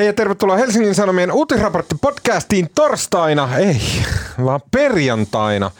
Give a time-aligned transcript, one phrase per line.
[0.00, 3.80] Hei ja tervetuloa Helsingin Sanomien uutisraportti podcastiin torstaina, ei,
[4.44, 5.70] vaan perjantaina,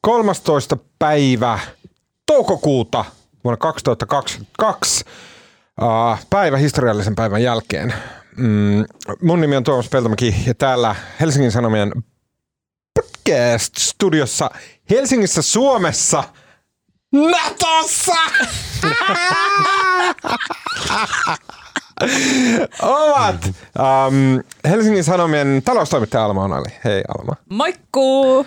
[0.00, 0.76] 13.
[0.98, 1.58] päivä
[2.26, 3.04] toukokuuta
[3.44, 5.04] vuonna 2022,
[5.82, 7.94] uh, päivä historiallisen päivän jälkeen.
[8.36, 8.84] Mm,
[9.22, 11.92] mun nimi on Tuomas Peltomäki ja täällä Helsingin Sanomien
[12.98, 14.50] podcast-studiossa
[14.90, 16.24] Helsingissä Suomessa
[17.12, 18.16] Natossa!
[22.82, 26.68] ovat um, Helsingin Sanomien taloustoimittaja Alma Onali.
[26.84, 27.32] Hei Alma.
[27.48, 28.46] Moikku!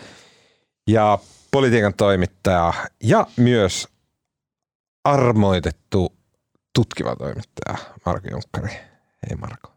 [0.87, 1.19] Ja
[1.51, 3.87] politiikan toimittaja ja myös
[5.03, 6.13] armoitettu
[6.75, 8.69] tutkiva toimittaja Marko Junkkari.
[9.29, 9.73] Hei Marko.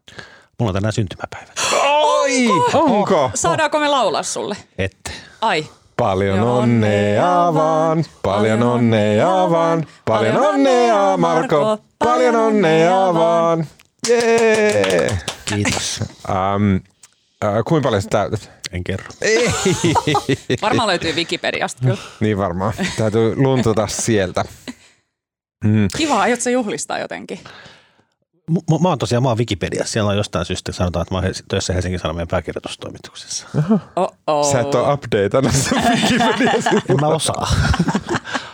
[0.59, 1.51] Mulla on tänään syntymäpäivä.
[1.87, 2.47] Oi!
[2.73, 3.31] Onko?
[3.35, 4.57] Saadaanko me laulaa sulle?
[4.77, 5.11] Ette.
[5.41, 5.65] Ai.
[5.97, 13.67] Paljon onnea vaan, paljon onnea vaan, paljon onnea Marko, paljon onnea vaan.
[14.09, 15.17] Jee!
[15.45, 15.99] Kiitos.
[16.29, 18.51] Um, uh, kuinka paljon sä täytät?
[18.71, 19.05] En kerro.
[19.21, 19.51] Ei.
[20.61, 21.97] Varmaan löytyy Wikipediasta kyllä.
[22.19, 22.73] Niin varmaan.
[22.97, 24.45] Täytyy luntuta sieltä.
[25.63, 25.87] Mm.
[25.97, 27.39] Kiva, aiot sä juhlistaa jotenkin?
[28.51, 29.91] M- mä oon tosiaan, mä oon Wikipediassa.
[29.93, 33.47] Siellä on jostain syystä, sanotaan, että mä oon töissä Helsingin Sanomien pääkirjoitustoimituksessa.
[33.95, 34.51] Oh-oh.
[34.51, 35.75] Sä et ole Wikipediassa.
[36.89, 37.47] En mä osaa.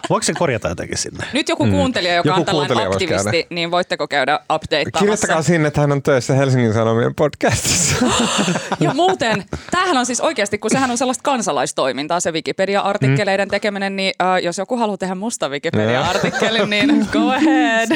[0.09, 1.25] Voiko se korjata jotenkin sinne?
[1.33, 4.99] Nyt joku kuuntelija, joka Joku on tällainen aktivisti, niin voitteko käydä updateamassa?
[4.99, 7.95] Kirjoittakaa sinne, että hän on töissä Helsingin Sanomien podcastissa.
[8.79, 14.13] Ja muuten, tämähän on siis oikeasti, kun sehän on sellaista kansalaistoimintaa, se Wikipedia-artikkeleiden tekeminen, niin
[14.21, 17.89] äh, jos joku haluaa tehdä musta Wikipedia-artikkelin, niin go ahead.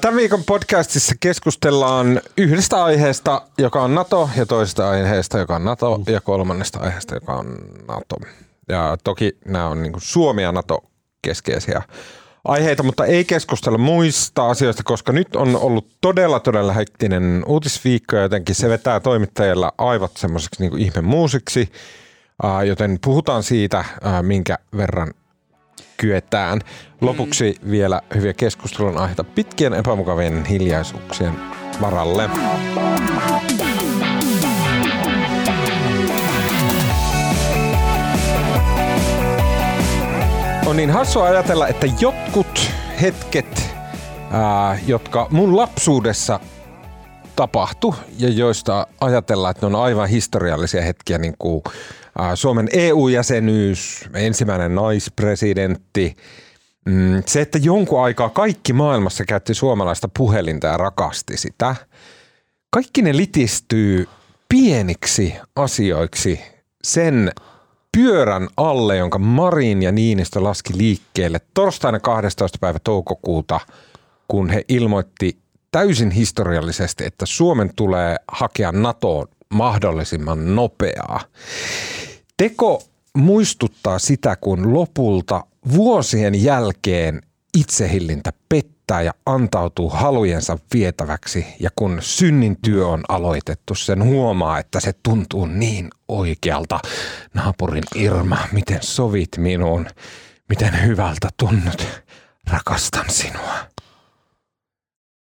[0.00, 6.00] Tämän viikon podcastissa keskustellaan yhdestä aiheesta, joka on NATO, ja toisesta aiheesta, joka on NATO,
[6.06, 7.56] ja kolmannesta aiheesta, joka on
[7.88, 8.16] NATO.
[8.68, 10.84] Ja toki nämä on niin Suomi ja NATO
[11.22, 11.82] keskeisiä
[12.44, 18.22] aiheita, mutta ei keskustella muista asioista, koska nyt on ollut todella, todella hektinen uutisviikko, ja
[18.22, 21.72] jotenkin se vetää toimittajilla aivot semmoiseksi niin ihme muusiksi,
[22.66, 23.84] joten puhutaan siitä,
[24.22, 25.14] minkä verran
[26.00, 26.60] kyetään.
[27.00, 31.32] Lopuksi vielä hyviä keskustelun aiheita pitkien epämukavien hiljaisuuksien
[31.80, 32.30] varalle.
[40.66, 42.70] On niin hassua ajatella, että jotkut
[43.02, 43.74] hetket,
[44.30, 46.40] ää, jotka mun lapsuudessa
[47.36, 51.62] tapahtui ja joista ajatellaan, että ne on aivan historiallisia hetkiä, niin kuin
[52.34, 56.16] Suomen EU-jäsenyys, ensimmäinen naispresidentti,
[56.84, 61.76] mm, se, että jonkun aikaa kaikki maailmassa käytti suomalaista puhelinta ja rakasti sitä.
[62.70, 64.08] Kaikki ne litistyy
[64.48, 66.40] pieniksi asioiksi
[66.84, 67.32] sen
[67.96, 72.58] pyörän alle, jonka Marin ja Niinistö laski liikkeelle torstaina 12.
[72.60, 73.60] päivä toukokuuta,
[74.28, 75.38] kun he ilmoitti
[75.72, 81.20] täysin historiallisesti, että Suomen tulee hakea NATOon mahdollisimman nopeaa.
[82.36, 82.82] Teko
[83.14, 87.22] muistuttaa sitä, kun lopulta vuosien jälkeen
[87.58, 94.80] itsehillintä pettää ja antautuu halujensa vietäväksi ja kun synnin työ on aloitettu, sen huomaa, että
[94.80, 96.80] se tuntuu niin oikealta.
[97.34, 99.86] Naapurin Irma, miten sovit minuun,
[100.48, 101.86] miten hyvältä tunnut,
[102.50, 103.54] rakastan sinua.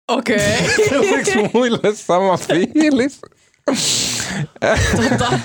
[0.07, 0.57] Okei.
[0.99, 3.19] Oliko muille sama fiilis?
[5.09, 5.39] Tota,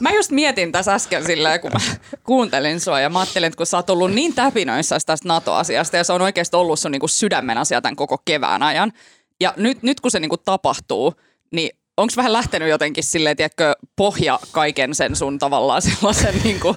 [0.00, 1.80] mä just mietin tässä äsken silleen, kun mä
[2.24, 6.04] kuuntelin sua ja mä ajattelin, että kun sä oot ollut niin täpinoissa tästä NATO-asiasta ja
[6.04, 8.92] se on oikeasti ollut sun niinku sydämen asia tämän koko kevään ajan.
[9.40, 11.14] Ja nyt, nyt kun se niinku tapahtuu,
[11.52, 16.76] niin onko vähän lähtenyt jotenkin silleen, tiedätkö, pohja kaiken sen sun tavallaan sellaisen niinku,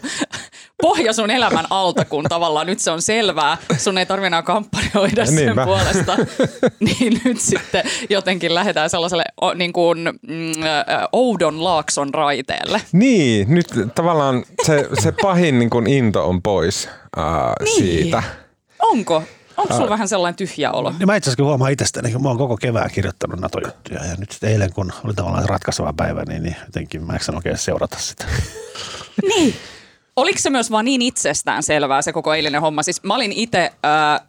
[0.82, 5.26] pohja sun elämän alta, kun tavallaan nyt se on selvää, sun ei tarvitse enää kampanjoida
[5.26, 5.66] sen Niinpä.
[5.66, 6.18] puolesta,
[7.00, 10.52] niin nyt sitten jotenkin lähdetään sellaiselle o, niin kuin, mm,
[11.12, 12.82] oudon laakson raiteelle.
[12.92, 17.76] Niin, nyt tavallaan se, se pahin niin kuin into on pois ää, Niin.
[17.78, 18.24] siitä.
[18.82, 19.24] Onko?
[19.58, 20.90] Onko sulla vähän sellainen tyhjä olo?
[21.00, 24.32] Niin mä itse asiassa huomaan itsestäni, kun mä oon koko kevään kirjoittanut NATO-juttuja ja nyt
[24.32, 28.26] sitten eilen, kun oli tavallaan ratkaiseva päivä, niin, niin jotenkin mä en oikein seurata sitä.
[29.28, 29.56] Niin.
[30.16, 32.84] Oliko se myös vaan niin itsestään selvää se koko eilinen homma?
[32.84, 34.28] Siis mä olin itse äh,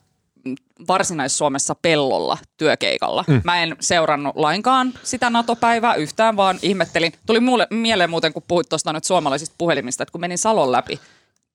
[0.89, 3.25] Varsinais-Suomessa pellolla työkeikalla.
[3.27, 3.41] Mm.
[3.45, 7.13] Mä en seurannut lainkaan sitä NATO-päivää yhtään, vaan ihmettelin.
[7.27, 11.01] Tuli mulle mieleen muuten, kun puhuit tuosta nyt suomalaisista puhelimista, että kun menin Salon läpi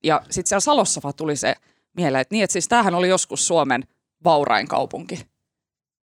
[0.04, 1.54] ja sitten siellä Salossa vaan tuli se
[1.96, 3.84] mieleen, että niin, että siis tämähän oli joskus Suomen
[4.24, 5.26] vaurain kaupunki.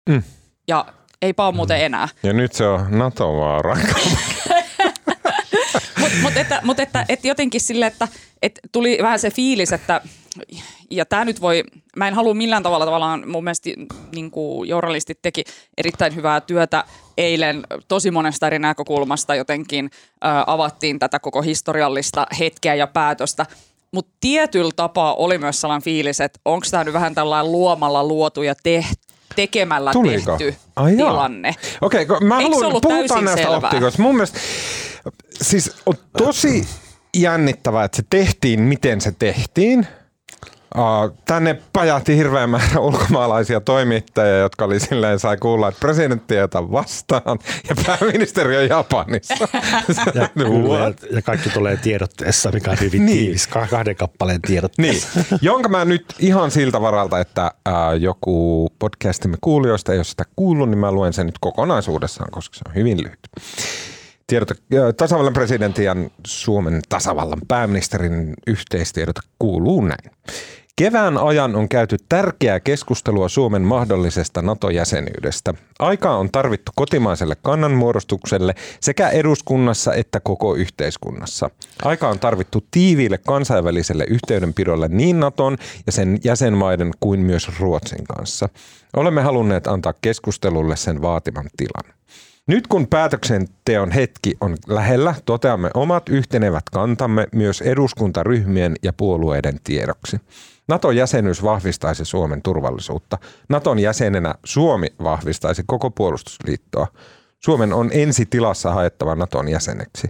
[0.08, 0.22] Mm.
[0.68, 0.86] Ja
[1.22, 2.08] eipä ole muuten enää.
[2.22, 3.76] Ja nyt se on NATO-vaara.
[6.00, 8.08] Mutta mut että, mut että, että jotenkin sille, että
[8.42, 10.00] et tuli vähän se fiilis, että
[10.90, 11.64] ja tämä nyt voi,
[11.96, 13.70] mä en halua millään tavalla tavallaan, mun mielestä
[14.14, 15.44] niin kuin journalistit teki
[15.78, 16.84] erittäin hyvää työtä
[17.18, 19.90] eilen tosi monesta eri näkökulmasta jotenkin
[20.20, 23.46] ää, avattiin tätä koko historiallista hetkeä ja päätöstä.
[23.92, 28.42] Mutta tietyllä tapaa oli myös sellainen fiilis, että onko tämä nyt vähän tällainen luomalla luotu
[28.42, 28.94] ja tehty
[29.36, 30.36] tekemällä Tuliko?
[30.36, 31.54] tehty Ai tilanne.
[31.80, 33.56] Okei, okay, mä Eikö haluan, puhutaan näistä selvää?
[33.56, 34.02] optikoista.
[34.02, 34.38] Mun mielestä
[35.42, 36.66] siis on tosi
[37.16, 39.86] jännittävää, että se tehtiin, miten se tehtiin.
[41.24, 46.72] Tänne pajahti hirveän määrä ulkomaalaisia toimittajia, jotka oli silleen, sai kuulla, että presidentti ei ota
[46.72, 49.48] vastaan ja pääministeri on Japanissa.
[50.14, 50.28] Ja,
[51.16, 53.06] ja kaikki tulee tiedotteessa, mikä on hyvin Niin.
[53.16, 53.24] niin.
[53.24, 55.20] tiivis, Kah- kahden kappaleen Niin, tiedotteessa.
[55.42, 60.68] jonka mä nyt ihan siltä varalta, että äh, joku podcastimme kuulijoista ei ole sitä kuullut,
[60.70, 63.18] niin mä luen sen nyt kokonaisuudessaan, koska se on hyvin lyhyt.
[64.28, 65.96] Tiedote, äh, tasavallan presidentin ja
[66.26, 70.10] Suomen tasavallan pääministerin yhteistiedote kuuluu näin.
[70.76, 75.54] Kevään ajan on käyty tärkeää keskustelua Suomen mahdollisesta NATO-jäsenyydestä.
[75.78, 81.50] Aikaa on tarvittu kotimaiselle kannanmuodostukselle sekä eduskunnassa että koko yhteiskunnassa.
[81.82, 88.48] Aika on tarvittu tiiviille kansainväliselle yhteydenpidolle niin Naton ja sen jäsenmaiden kuin myös Ruotsin kanssa.
[88.96, 91.94] Olemme halunneet antaa keskustelulle sen vaatiman tilan.
[92.48, 100.20] Nyt kun päätöksenteon hetki on lähellä, toteamme omat yhtenevät kantamme myös eduskuntaryhmien ja puolueiden tiedoksi.
[100.68, 103.18] NATO-jäsenyys vahvistaisi Suomen turvallisuutta.
[103.48, 106.86] Naton jäsenenä Suomi vahvistaisi koko puolustusliittoa.
[107.40, 110.08] Suomen on ensi tilassa haettava Naton jäseneksi.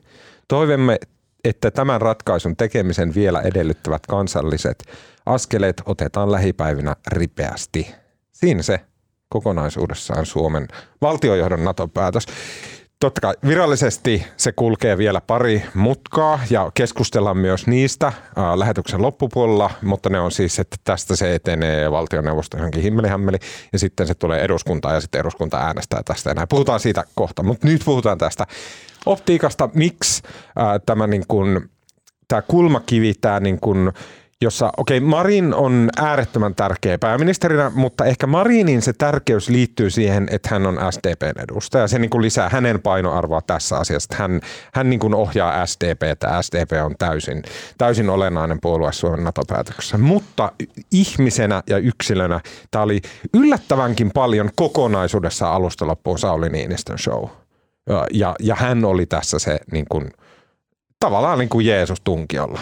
[0.49, 0.99] Toivomme,
[1.45, 4.85] että tämän ratkaisun tekemisen vielä edellyttävät kansalliset
[5.27, 7.95] askeleet otetaan lähipäivinä ripeästi.
[8.33, 8.81] Siinä se
[9.29, 10.69] kokonaisuudessaan Suomen
[11.01, 12.27] valtiojohdon NATO-päätös.
[13.01, 19.71] Totta kai virallisesti se kulkee vielä pari mutkaa ja keskustellaan myös niistä ää, lähetyksen loppupuolella,
[19.83, 23.39] mutta ne on siis, että tästä se etenee valtioneuvosto johonkin himmelihämmeli
[23.73, 26.49] ja sitten se tulee eduskuntaan ja sitten eduskunta äänestää tästä näin.
[26.49, 28.47] Puhutaan siitä kohta, mutta nyt puhutaan tästä
[29.07, 30.23] optiikasta, miksi
[30.57, 31.71] ää, tämä niin kuin,
[32.29, 33.93] tämä kulmakivi, tämä niin kuin,
[34.43, 40.29] jossa, okei, okay, Marin on äärettömän tärkeä pääministerinä, mutta ehkä Marinin se tärkeys liittyy siihen,
[40.31, 41.89] että hän on SDPn edustaja.
[41.89, 44.15] Se niin kuin lisää hänen painoarvoa tässä asiassa.
[44.19, 44.41] Hän,
[44.75, 46.43] hän niin kuin ohjaa SDPtä.
[46.43, 47.43] SDP on täysin,
[47.79, 49.99] täysin olennainen puolue Suomen NATO-päätöksessä.
[49.99, 50.53] Mutta
[50.93, 52.41] ihmisenä ja yksilönä
[52.71, 53.01] tämä oli
[53.35, 57.25] yllättävänkin paljon kokonaisuudessa alusta loppuun Sauli Niinistön show.
[58.13, 60.11] Ja, ja, hän oli tässä se niin kuin,
[61.01, 62.61] tavallaan niin kuin Jeesus tunkiolla.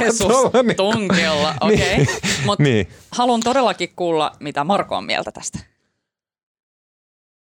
[0.00, 2.02] Jeesus tuolla niin- tunkiolla, okei.
[2.02, 2.14] Okay.
[2.46, 2.88] Mutta Niin.
[3.10, 5.58] haluan todellakin kuulla, mitä Marko on mieltä tästä.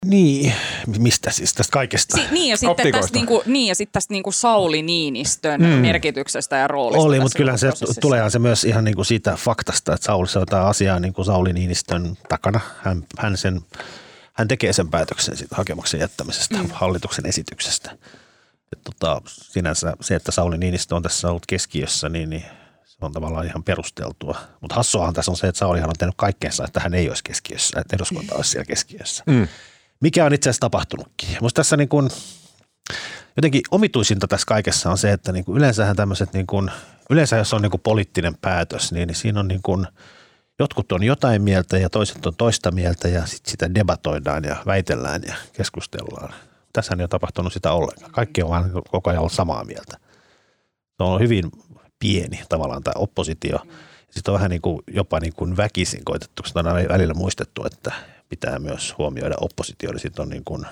[0.06, 0.52] Niin,
[0.98, 2.16] mistä siis tästä kaikesta?
[2.16, 5.66] Si- niin, ja sitten tästä, niinku, niin, ja sitten tästä niinku Sauli Niinistön Mm.
[5.66, 7.02] merkityksestä ja roolista.
[7.02, 10.38] Oli, mutta kyllähän se tuleehan se myös ihan niin kuin siitä faktasta, että Sauli se
[10.38, 12.60] ottaa asiaa niin kuin Sauli Niinistön takana.
[12.82, 13.60] Hän, hän, sen,
[14.32, 16.68] hän tekee sen päätöksen siitä hakemuksen jättämisestä, mm.
[16.72, 17.96] hallituksen esityksestä.
[18.74, 22.44] Et tota, sinänsä se, että Sauli Niinistö on tässä ollut keskiössä, niin, niin
[22.84, 24.38] se on tavallaan ihan perusteltua.
[24.60, 27.80] Mutta hassuahan tässä on se, että Saulihan on tehnyt kaikkeensa, että hän ei olisi keskiössä,
[27.80, 29.24] että eduskunta olisi siellä keskiössä.
[29.26, 29.48] Mm.
[30.00, 31.28] Mikä on itse asiassa tapahtunutkin.
[31.40, 32.10] Musta tässä niin kuin,
[33.36, 36.70] jotenkin omituisinta tässä kaikessa on se, että niin kuin yleensähän tämmöiset, niin kuin,
[37.10, 39.86] yleensä jos on niin kuin poliittinen päätös, niin, niin siinä on niin kuin,
[40.58, 45.22] jotkut on jotain mieltä ja toiset on toista mieltä ja sit sitä debatoidaan ja väitellään
[45.26, 46.34] ja keskustellaan.
[46.74, 48.12] Tässä ei ole tapahtunut sitä ollenkaan.
[48.12, 49.96] Kaikki on vaan koko ajan ollut samaa mieltä.
[50.96, 51.50] Se on hyvin
[51.98, 53.58] pieni tavallaan tämä oppositio.
[54.10, 57.64] Sitten on vähän niin kuin, jopa niin kuin väkisin koitettu, koska on aina välillä muistettu,
[57.66, 57.92] että
[58.28, 59.90] pitää myös huomioida oppositio.
[59.90, 60.66] Eli sitten on niin kuin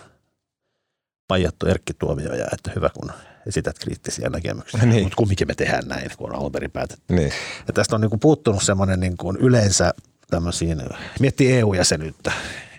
[1.29, 3.13] paijattu Erkki Tuomioja, että hyvä kun
[3.47, 4.87] esität kriittisiä näkemyksiä.
[4.87, 5.03] Niin.
[5.03, 7.15] Mutta kumminkin me tehdään näin, kun on alun perin päätetty.
[7.15, 7.33] Niin.
[7.67, 9.95] Ja tästä on niin kuin puuttunut semmoinen niin kuin yleensä
[10.31, 10.83] tämmöisiin,
[11.21, 12.33] miettii EU-jäsenyyttä,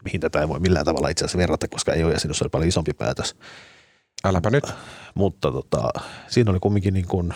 [0.03, 3.35] mihin tätä ei voi millään tavalla itse asiassa verrata, koska EU-jäsenyys oli paljon isompi päätös.
[4.23, 4.63] Äläpä nyt.
[5.15, 5.89] Mutta tota,
[6.27, 7.33] siinä oli kumminkin niin kuin,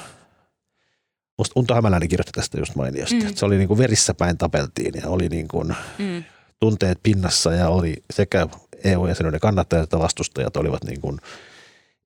[1.38, 3.27] musta Unto Hämäläinen kirjoitti tästä just mainiosti, mm.
[3.27, 6.24] että se oli niin kuin verissä päin tapeltiin ja oli niin kuin Mm.
[6.59, 8.47] tunteet pinnassa ja oli sekä
[8.83, 11.19] EU-jäsenyyden kannattajat että vastustajat olivat niin kuin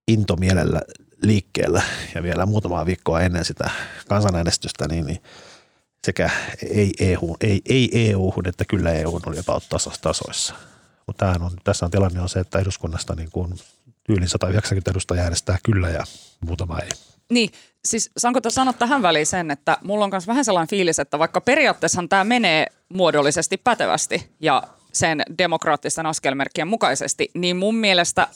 [0.08, 0.82] intomielellä
[1.24, 1.82] liikkeellä
[2.16, 3.70] ja vielä muutamaa viikkoa ennen sitä
[4.08, 5.20] kansanäänestystä, niin, niin
[6.06, 6.30] sekä
[6.70, 9.62] ei, EU, ei, ei EU, että kyllä EU oli jopa
[10.02, 10.56] tasoissa.
[11.08, 13.54] Mutta on, tässä on tilanne on se, että eduskunnasta niin kuin
[14.10, 16.04] yli 190 edustajaa äänestää kyllä ja
[16.46, 16.90] muutama ei.
[17.30, 17.50] Niin,
[17.86, 21.42] siis saanko sanoa tähän väliin sen, että mulla on myös vähän sellainen fiilis, että vaikka
[21.42, 28.28] periaatteessahan tämä menee muodollisesti pätevästi ja sen demokraattisten askelmerkkien mukaisesti, niin mun mielestä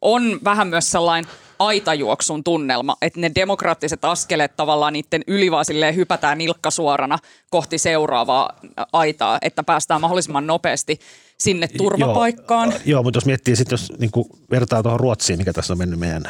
[0.00, 6.38] on vähän myös sellainen aitajuoksun tunnelma, että ne demokraattiset askeleet tavallaan niiden yli vaan hypätään
[6.38, 7.18] nilkka suorana
[7.50, 8.60] kohti seuraavaa
[8.92, 11.00] aitaa, että päästään mahdollisimman nopeasti
[11.38, 12.70] sinne turvapaikkaan.
[12.70, 14.10] Joo, joo mutta jos miettii sitten, jos niin
[14.50, 16.22] vertaa tuohon Ruotsiin, mikä tässä on mennyt meidän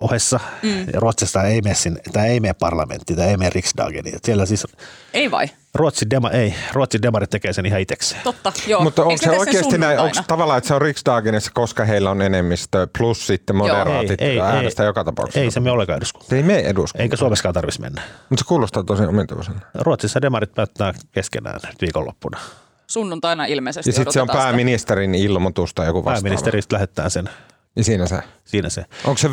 [0.00, 0.40] ohessa.
[0.62, 0.86] Mm.
[0.92, 4.04] Ja Ruotsissa ei mene, sinne, tämä ei mene parlamentti, tämä ei mene Riksdagen.
[4.24, 4.66] Siellä siis,
[5.14, 5.46] ei vai?
[5.74, 8.20] Ruotsin, dema, ei, Ruotsin demarit tekee sen ihan itsekseen.
[8.24, 8.82] Totta, joo.
[8.82, 12.86] Mutta onko se oikeasti näin, onko tavallaan, että se on Riksdagenissa, koska heillä on enemmistö,
[12.98, 15.40] plus sitten moderaatit ei, ei, äänestää ei, joka tapauksessa?
[15.40, 16.36] Ei se me olekaan eduskunta.
[16.36, 17.02] ei mene eduskunta.
[17.02, 18.02] Eikä Suomessakaan tarvitsisi mennä.
[18.28, 19.54] Mutta se kuulostaa tosi omituisen.
[19.74, 22.38] Ruotsissa demarit päättää keskenään viikonloppuna.
[22.86, 26.22] Sunnuntaina ilmeisesti Ja sitten se on pääministerin ilmoitus tai joku vastaava.
[26.22, 27.30] Pääministeristä lähettää sen
[27.78, 28.18] ja siinä se.
[28.44, 28.84] Siinä se.
[29.04, 29.28] Onko se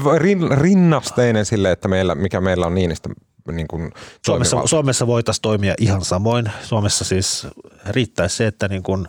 [0.56, 3.10] rinnasteinen sille, että meillä, mikä meillä on niistä
[3.52, 3.92] niin kuin
[4.26, 6.52] Suomessa, Suomessa voitaisiin toimia ihan samoin.
[6.64, 7.48] Suomessa siis
[7.90, 9.08] riittäisi se, että niin kuin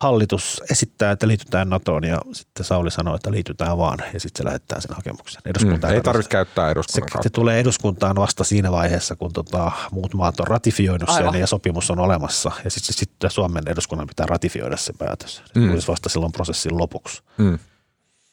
[0.00, 4.44] hallitus esittää, että liitytään NATOon ja sitten Sauli sanoo, että liitytään vaan ja sitten se
[4.44, 5.42] lähettää sen hakemuksen.
[5.46, 9.72] Eduskuntaan mm, ei tarvitse käyttää eduskunnan se, se tulee eduskuntaan vasta siinä vaiheessa, kun tota,
[9.92, 11.32] muut maat on ratifioinut Aivan.
[11.32, 15.36] sen ja sopimus on olemassa ja sitten sit Suomen eduskunnan pitää ratifioida se päätös.
[15.36, 15.68] Se mm.
[15.68, 17.22] tulisi vasta silloin prosessin lopuksi.
[17.38, 17.58] Mm.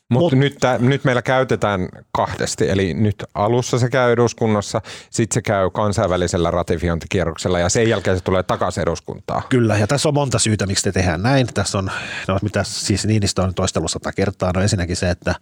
[0.09, 5.41] Mutta Mut, nyt, nyt meillä käytetään kahdesti, eli nyt alussa se käy eduskunnassa, sitten se
[5.41, 9.43] käy kansainvälisellä ratifiointikierroksella ja sen jälkeen se tulee takaisin eduskuntaan.
[9.49, 11.47] Kyllä, ja tässä on monta syytä, miksi te tehdään näin.
[11.53, 11.91] Tässä on,
[12.27, 15.35] no mitä siis Niinistö on toistellut sata kertaa, no ensinnäkin se, että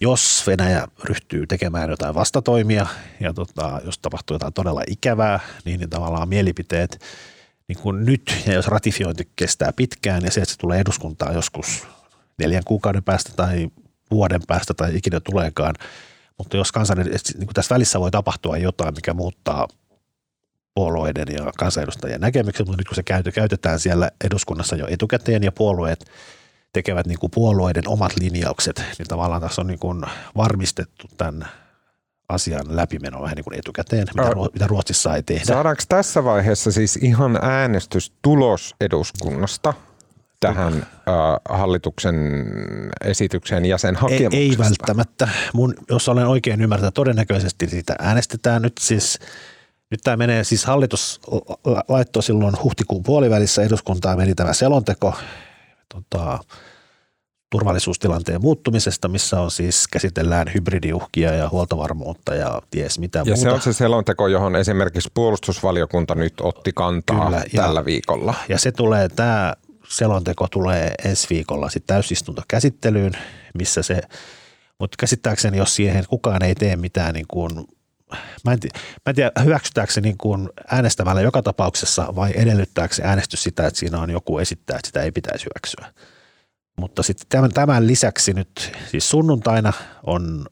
[0.00, 2.86] jos Venäjä ryhtyy tekemään jotain vastatoimia
[3.20, 7.00] ja tota, jos tapahtuu jotain todella ikävää, niin, niin tavallaan mielipiteet
[7.68, 11.86] niin kuin nyt, ja jos ratifiointi kestää pitkään ja se, että se tulee eduskuntaan joskus
[12.40, 13.68] neljän kuukauden päästä tai
[14.10, 15.74] vuoden päästä tai ikinä tuleekaan.
[16.38, 19.68] Mutta jos kansan, niin tässä välissä voi tapahtua jotain, mikä muuttaa
[20.74, 26.04] puolueiden ja kansanedustajien näkemykset, mutta nyt kun se käytetään siellä eduskunnassa jo etukäteen ja puolueet
[26.72, 30.02] tekevät niin kuin puolueiden omat linjaukset, niin tavallaan tässä on niin kuin
[30.36, 31.48] varmistettu tämän
[32.28, 35.44] asian läpimeno vähän niin kuin etukäteen, mitä, mitä Ruotsissa ei tehdä.
[35.44, 39.74] Saadaanko tässä vaiheessa siis ihan äänestystulos eduskunnasta–
[40.40, 42.16] tähän äh, hallituksen
[43.04, 44.36] esitykseen jäsenhakemuksesta?
[44.36, 45.28] Ei, ei välttämättä.
[45.54, 49.18] Mun, jos olen oikein ymmärtänyt, todennäköisesti siitä äänestetään nyt siis
[49.90, 51.20] nyt tämä menee, siis hallitus
[51.88, 55.14] laittoi silloin huhtikuun puolivälissä eduskuntaan meni tämä selonteko
[55.94, 56.38] tota,
[57.50, 63.40] turvallisuustilanteen muuttumisesta, missä on siis käsitellään hybridiuhkia ja huoltovarmuutta ja ties mitä ja muuta.
[63.40, 68.34] se on se selonteko, johon esimerkiksi puolustusvaliokunta nyt otti kantaa Kyllä, tällä ja, viikolla.
[68.48, 69.54] Ja se tulee, tämä
[69.90, 73.12] selonteko tulee ensi viikolla sitten täysistuntokäsittelyyn,
[73.54, 74.00] missä se,
[74.78, 77.66] mutta käsittääkseni jos siihen kukaan ei tee mitään niin kuin
[78.44, 82.94] Mä en, tiedä, mä en tiedä, hyväksytäänkö se niin kuin äänestämällä joka tapauksessa vai edellyttääkö
[82.94, 85.92] se äänestys sitä, että siinä on joku esittää, että sitä ei pitäisi hyväksyä.
[86.76, 89.72] Mutta sitten tämän, tämän lisäksi nyt siis sunnuntaina
[90.06, 90.46] on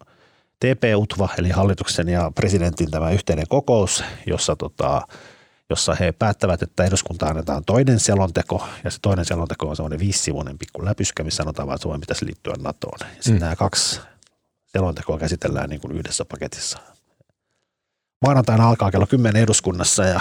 [0.60, 5.02] TP-UTVA eli hallituksen ja presidentin tämä yhteinen kokous, jossa tota,
[5.70, 10.58] jossa he päättävät, että eduskunta annetaan toinen selonteko, ja se toinen selonteko on semmoinen viisivuinen
[10.58, 12.98] pikku läpyskä, missä sanotaan että Suomen pitäisi liittyä NATOon.
[13.00, 13.40] Ja sitten mm.
[13.40, 14.00] nämä kaksi
[14.66, 16.78] selontekoa käsitellään niin kuin yhdessä paketissa.
[18.26, 20.20] Maanantaina alkaa kello 10 eduskunnassa ja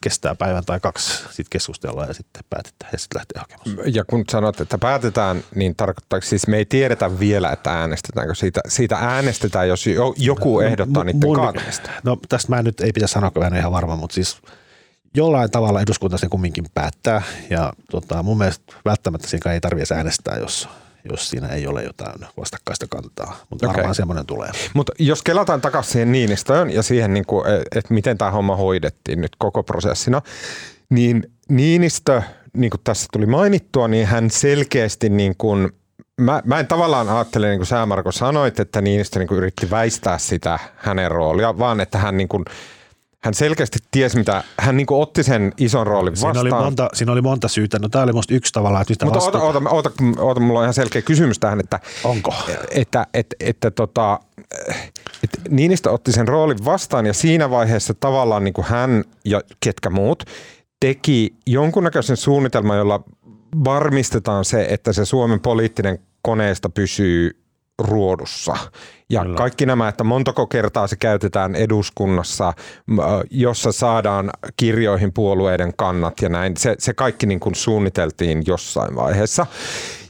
[0.00, 3.94] kestää päivän tai kaksi, sitten keskustellaan ja sitten päätetään ja sitten lähtee hakemaan.
[3.94, 8.60] Ja kun sanot, että päätetään, niin tarkoittaa siis me ei tiedetä vielä, että äänestetäänkö siitä.
[8.68, 9.84] Siitä äänestetään, jos
[10.16, 11.90] joku ehdottaa no, niiden kaatamista.
[12.04, 14.36] No tästä mä nyt ei pitäisi sanoa, kun en ole ihan varma, mutta siis–
[15.18, 20.36] jollain tavalla eduskunta sen kumminkin päättää ja tota, mun mielestä välttämättä siinä ei tarvitse äänestää,
[20.36, 20.68] jos,
[21.10, 23.76] jos siinä ei ole jotain vastakkaista kantaa, mutta okay.
[23.76, 24.50] varmaan semmoinen tulee.
[24.74, 27.44] Mutta jos kelataan takaisin siihen Niinistöön ja siihen, niin kuin,
[27.74, 30.22] että miten tämä homma hoidettiin nyt koko prosessina,
[30.90, 32.22] niin Niinistö,
[32.56, 35.70] niin kuin tässä tuli mainittua, niin hän selkeästi niin kuin
[36.20, 39.70] Mä, mä en tavallaan ajattele, niin kuin sä Marko sanoit, että Niinistö niin kuin yritti
[39.70, 42.44] väistää sitä hänen roolia, vaan että hän niin kuin–
[43.24, 46.34] hän selkeästi tiesi, mitä hän niin otti sen ison roolin vastaan.
[46.34, 47.78] Siinä oli monta, siinä oli monta syytä.
[47.78, 50.74] No tämä oli musta yksi tavalla, että Mutta oota, oota, oota, oota, mulla on ihan
[50.74, 52.34] selkeä kysymys tähän, että, Onko?
[52.70, 54.20] että, että, että tota,
[55.22, 59.90] että Niinistä otti sen roolin vastaan ja siinä vaiheessa tavallaan niin kuin hän ja ketkä
[59.90, 60.22] muut
[60.80, 63.04] teki jonkunnäköisen suunnitelman, jolla
[63.64, 67.47] varmistetaan se, että se Suomen poliittinen koneesta pysyy
[67.78, 68.56] ruodussa.
[69.10, 69.36] Ja Kyllä.
[69.36, 72.52] kaikki nämä, että montako kertaa se käytetään eduskunnassa,
[73.30, 79.46] jossa saadaan kirjoihin puolueiden kannat ja näin, se, se kaikki niin kuin suunniteltiin jossain vaiheessa.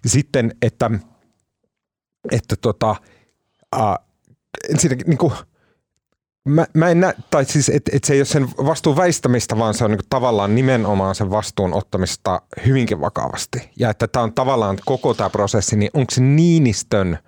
[0.07, 0.91] Sitten, että,
[2.31, 2.97] että tota,
[3.77, 3.95] äh,
[4.71, 5.33] ensinnäkin niin kuin,
[6.49, 9.75] Mä, mä en näe, tai siis, että et se ei ole sen vastuun väistämistä, vaan
[9.75, 13.71] se on niinku tavallaan nimenomaan sen vastuun ottamista hyvinkin vakavasti.
[13.77, 17.19] Ja että tämä on tavallaan koko tämä prosessi, niin onko se Niinistön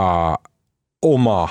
[0.00, 0.52] uh,
[1.02, 1.48] oma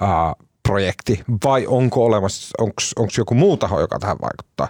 [0.00, 2.54] ää, projekti vai onko olemassa,
[2.96, 4.68] onko joku muu taho, joka tähän vaikuttaa?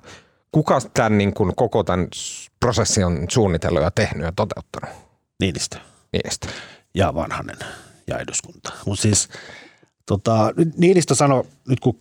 [0.52, 2.08] Kuka tämän niin kuin, koko tämän
[2.60, 4.96] prosessin on suunnitellut ja tehnyt ja toteuttanut?
[5.40, 5.78] Niinistö.
[6.12, 6.48] Niinistö.
[6.94, 7.58] Ja Vanhanen
[8.06, 8.72] ja eduskunta.
[8.86, 9.28] Mutta siis
[10.06, 11.98] tota, Niinistö sanoi, nyt kun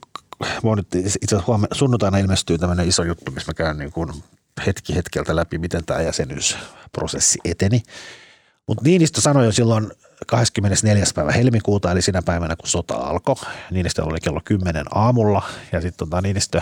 [0.75, 4.13] nyt itse asiassa huomenna, sunnuntaina ilmestyy tämmöinen iso juttu, missä mä käyn niin kuin
[4.65, 7.84] hetki hetkeltä läpi, miten tämä jäsenyysprosessi eteni.
[8.70, 9.92] Mutta Niinistö sanoi jo silloin
[10.28, 11.06] 24.
[11.16, 13.36] päivä helmikuuta, eli siinä päivänä, kun sota alkoi.
[13.72, 16.62] Niinistö oli kello 10 aamulla ja sitten tota, Niinistö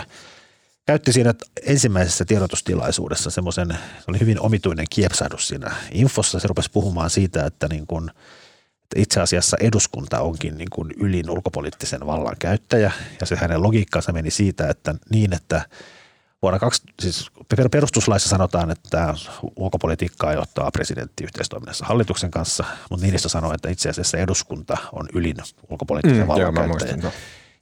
[0.86, 1.34] käytti siinä
[1.66, 6.40] ensimmäisessä tiedotustilaisuudessa semmoisen, se oli hyvin omituinen kiepsahdus siinä infossa.
[6.40, 8.10] Se rupesi puhumaan siitä, että, niin kun,
[8.82, 12.92] että itse asiassa eduskunta onkin niin kuin ylin ulkopoliittisen vallan käyttäjä.
[13.20, 15.62] Ja se hänen logiikkaansa meni siitä, että niin, että
[16.42, 17.30] vuonna kaksi, siis
[17.70, 19.14] perustuslaissa sanotaan, että
[19.56, 25.36] ulkopolitiikkaa johtaa presidentti yhteistoiminnassa hallituksen kanssa, mutta Niinistö sanoi, että itse asiassa eduskunta on ylin
[25.70, 27.12] ulkopoliittisen mm, vallan käyttäjä.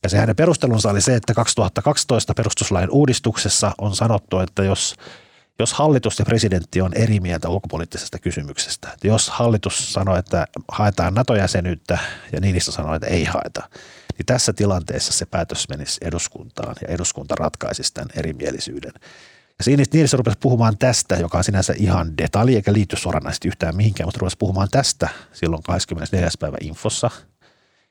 [0.02, 4.94] Ja se hänen perustelunsa oli se, että 2012 perustuslain uudistuksessa on sanottu, että jos,
[5.58, 11.14] jos hallitus ja presidentti on eri mieltä ulkopoliittisesta kysymyksestä, että jos hallitus sanoo, että haetaan
[11.14, 11.98] NATO-jäsenyyttä
[12.32, 13.68] ja Niinistö sanoo, että ei haeta,
[14.18, 18.92] niin tässä tilanteessa se päätös menisi eduskuntaan ja eduskunta ratkaisisi tämän erimielisyyden.
[19.58, 23.76] Ja siinä Niinistö rupesi puhumaan tästä, joka on sinänsä ihan detalji eikä liity suoranaisesti yhtään
[23.76, 26.28] mihinkään, mutta rupesi puhumaan tästä silloin 24.
[26.40, 27.10] päivä infossa–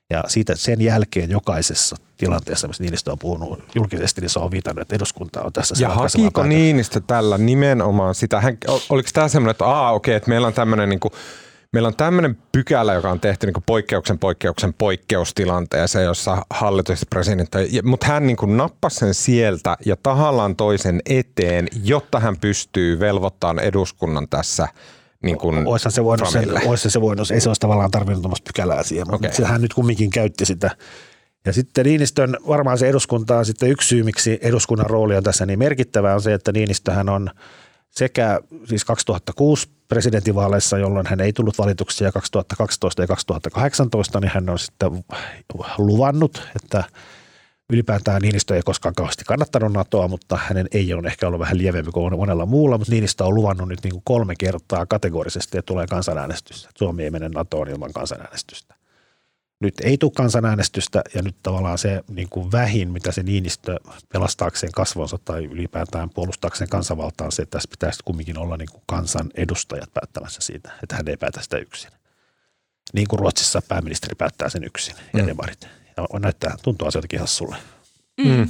[0.09, 4.81] ja siitä sen jälkeen jokaisessa tilanteessa, missä Niinistö on puhunut julkisesti, niin se on viitannut,
[4.81, 5.89] että eduskunta on tässä Ja
[6.33, 6.47] päätä.
[6.47, 8.41] Niinistö tällä nimenomaan sitä?
[8.41, 8.57] Hän,
[8.89, 11.11] oliko tämä semmoinen, että aa okei, okay, että meillä on tämmöinen niin kuin,
[11.73, 17.57] Meillä on tämmöinen pykälä, joka on tehty niin poikkeuksen poikkeuksen poikkeustilanteeseen, jossa hallitus ja presidentti,
[17.83, 24.27] mutta hän niin nappasi sen sieltä ja tahallaan toisen eteen, jotta hän pystyy velvoittamaan eduskunnan
[24.29, 24.67] tässä–
[25.25, 28.83] niin kuin Oissa se voinut, sen, se voinut, ei se olisi tavallaan tarvinnut tuommoista pykälää
[28.83, 29.29] siihen, okay.
[29.29, 30.71] mutta hän nyt kumminkin käytti sitä.
[31.45, 35.45] Ja sitten Niinistön, varmaan se eduskunta on sitten yksi syy, miksi eduskunnan rooli on tässä
[35.45, 37.29] niin merkittävä, on se, että Niinistöhän on
[37.89, 44.49] sekä siis 2006 presidentinvaaleissa, jolloin hän ei tullut valituksi, ja 2012 ja 2018, niin hän
[44.49, 45.05] on sitten
[45.77, 46.83] luvannut, että–
[47.69, 51.91] ylipäätään Niinistö ei koskaan kauheasti kannattanut NATOa, mutta hänen ei ole ehkä ollut vähän lievempi
[51.91, 55.87] kuin monella muulla, mutta Niinistö on luvannut nyt niin kuin kolme kertaa kategorisesti, että tulee
[55.87, 56.69] kansanäänestys.
[56.77, 58.74] Suomi ei mene NATOon ilman kansanäänestystä.
[59.59, 63.79] Nyt ei tule kansanäänestystä ja nyt tavallaan se niin kuin vähin, mitä se Niinistö
[64.13, 68.83] pelastaakseen kasvonsa tai ylipäätään puolustaakseen kansanvaltaa on se, että tässä pitäisi kumminkin olla niin kuin
[68.85, 71.91] kansan edustajat päättämässä siitä, että hän ei päätä sitä yksin.
[72.93, 75.27] Niin kuin Ruotsissa pääministeri päättää sen yksin ja mm.
[75.27, 75.67] demarit
[76.09, 77.55] on näyttää, tuntuu asioitakin hassulle.
[78.17, 78.27] Mm.
[78.27, 78.49] mm.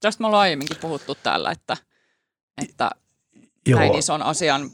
[0.00, 1.76] Tästä me ollaan aiemminkin puhuttu täällä, että,
[2.62, 2.90] että
[3.66, 3.80] Joo.
[3.80, 4.70] näin ison asian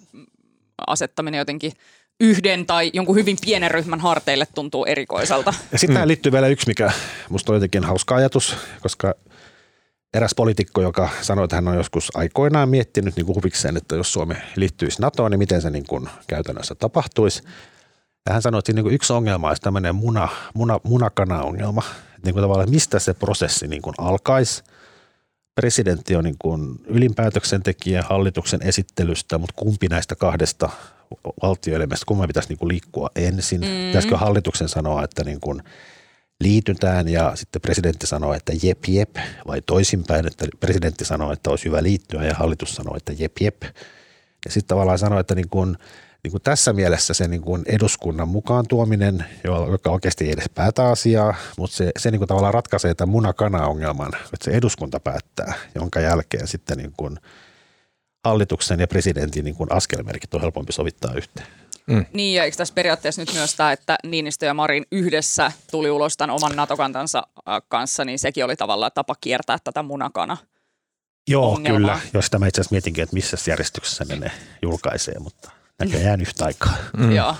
[0.86, 1.72] asettaminen jotenkin
[2.20, 5.54] yhden tai jonkun hyvin pienen ryhmän harteille tuntuu erikoiselta.
[5.72, 6.08] Ja sitten mm.
[6.08, 6.92] liittyy vielä yksi, mikä
[7.28, 9.14] musta on jotenkin hauska ajatus, koska
[10.14, 14.12] eräs poliitikko, joka sanoi, että hän on joskus aikoinaan miettinyt niin kuin huvikseen, että jos
[14.12, 17.42] Suomi liittyisi NATOon, niin miten se niin kuin käytännössä tapahtuisi.
[18.26, 22.34] Ja hän sanoi, että niin kuin yksi ongelma olisi tämmöinen muna, muna, munakana-ongelma, että niin
[22.34, 24.62] kuin tavallaan mistä se prosessi niin kuin alkaisi.
[25.54, 30.70] Presidentti on niin kuin ylinpäätöksentekijä hallituksen esittelystä, mutta kumpi näistä kahdesta
[31.42, 33.60] valtioelimestä, kumman pitäisi niin kuin liikkua ensin?
[33.60, 33.86] Mm.
[33.86, 35.62] Pitäisikö hallituksen sanoa, että niin kuin
[36.40, 39.16] liitytään ja sitten presidentti sanoo, että jep jep,
[39.46, 43.62] vai toisinpäin, että presidentti sanoo, että olisi hyvä liittyä ja hallitus sanoo, että jep jep.
[44.44, 45.76] Ja sitten tavallaan sanoo, että niin kuin–
[46.22, 49.24] niin kuin tässä mielessä se niin kuin eduskunnan mukaan tuominen,
[49.70, 54.12] joka oikeasti ei edes päätä asiaa, mutta se, se niin kuin tavallaan ratkaisee tämän muna-kana-ongelman,
[54.14, 57.16] että se eduskunta päättää, jonka jälkeen sitten niin kuin
[58.24, 61.46] hallituksen ja presidentin niin kuin askelmerkit on helpompi sovittaa yhteen.
[61.86, 62.06] Mm.
[62.12, 66.16] Niin, ja eikö tässä periaatteessa nyt myös tämä, että Niinistö ja Marin yhdessä tuli ulos
[66.16, 67.22] tämän oman NATO-kantansa
[67.68, 70.36] kanssa, niin sekin oli tavallaan tapa kiertää tätä munakana
[71.28, 71.78] Joo, ongelmaa.
[71.78, 71.98] kyllä.
[72.14, 74.30] Jos tämä itse asiassa mietinkin, että missä järjestyksessä ne, ne
[74.62, 76.74] julkaisee, mutta näköjään yhtä aikaa.
[76.96, 77.12] Mm.
[77.12, 77.36] Joo.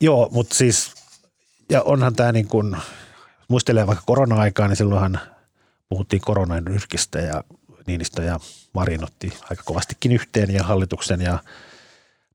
[0.00, 0.94] Joo, mutta siis,
[1.70, 2.76] ja onhan tämä niin kuin,
[3.48, 5.20] muistelee vaikka korona-aikaa, niin silloinhan
[5.88, 7.44] puhuttiin koronan nyrkistä ja
[7.86, 8.40] Niinistö ja
[8.72, 11.38] Marin otti aika kovastikin yhteen ja hallituksen ja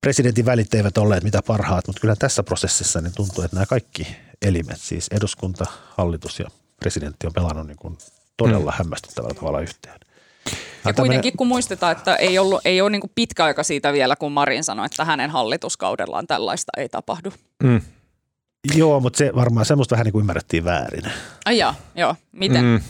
[0.01, 4.07] presidentin välit eivät olleet mitä parhaat, mutta kyllä tässä prosessissa niin tuntuu, että nämä kaikki
[4.41, 5.65] elimet, siis eduskunta,
[5.97, 6.47] hallitus ja
[6.79, 7.97] presidentti on pelannut niin kuin
[8.37, 8.77] todella mm.
[8.77, 9.99] hämmästyttävällä tavalla yhteen.
[10.85, 14.31] Ja kuitenkin kun muistetaan, että ei, ollut, ei ole niin pitkä aika siitä vielä, kun
[14.31, 17.33] Marin sanoi, että hänen hallituskaudellaan tällaista ei tapahdu.
[17.63, 17.81] Mm.
[18.75, 21.11] Joo, mutta se varmaan semmoista vähän niin kuin ymmärrettiin väärin.
[21.45, 22.15] Ai joo, joo.
[22.31, 22.65] Miten?
[22.65, 22.81] Mm.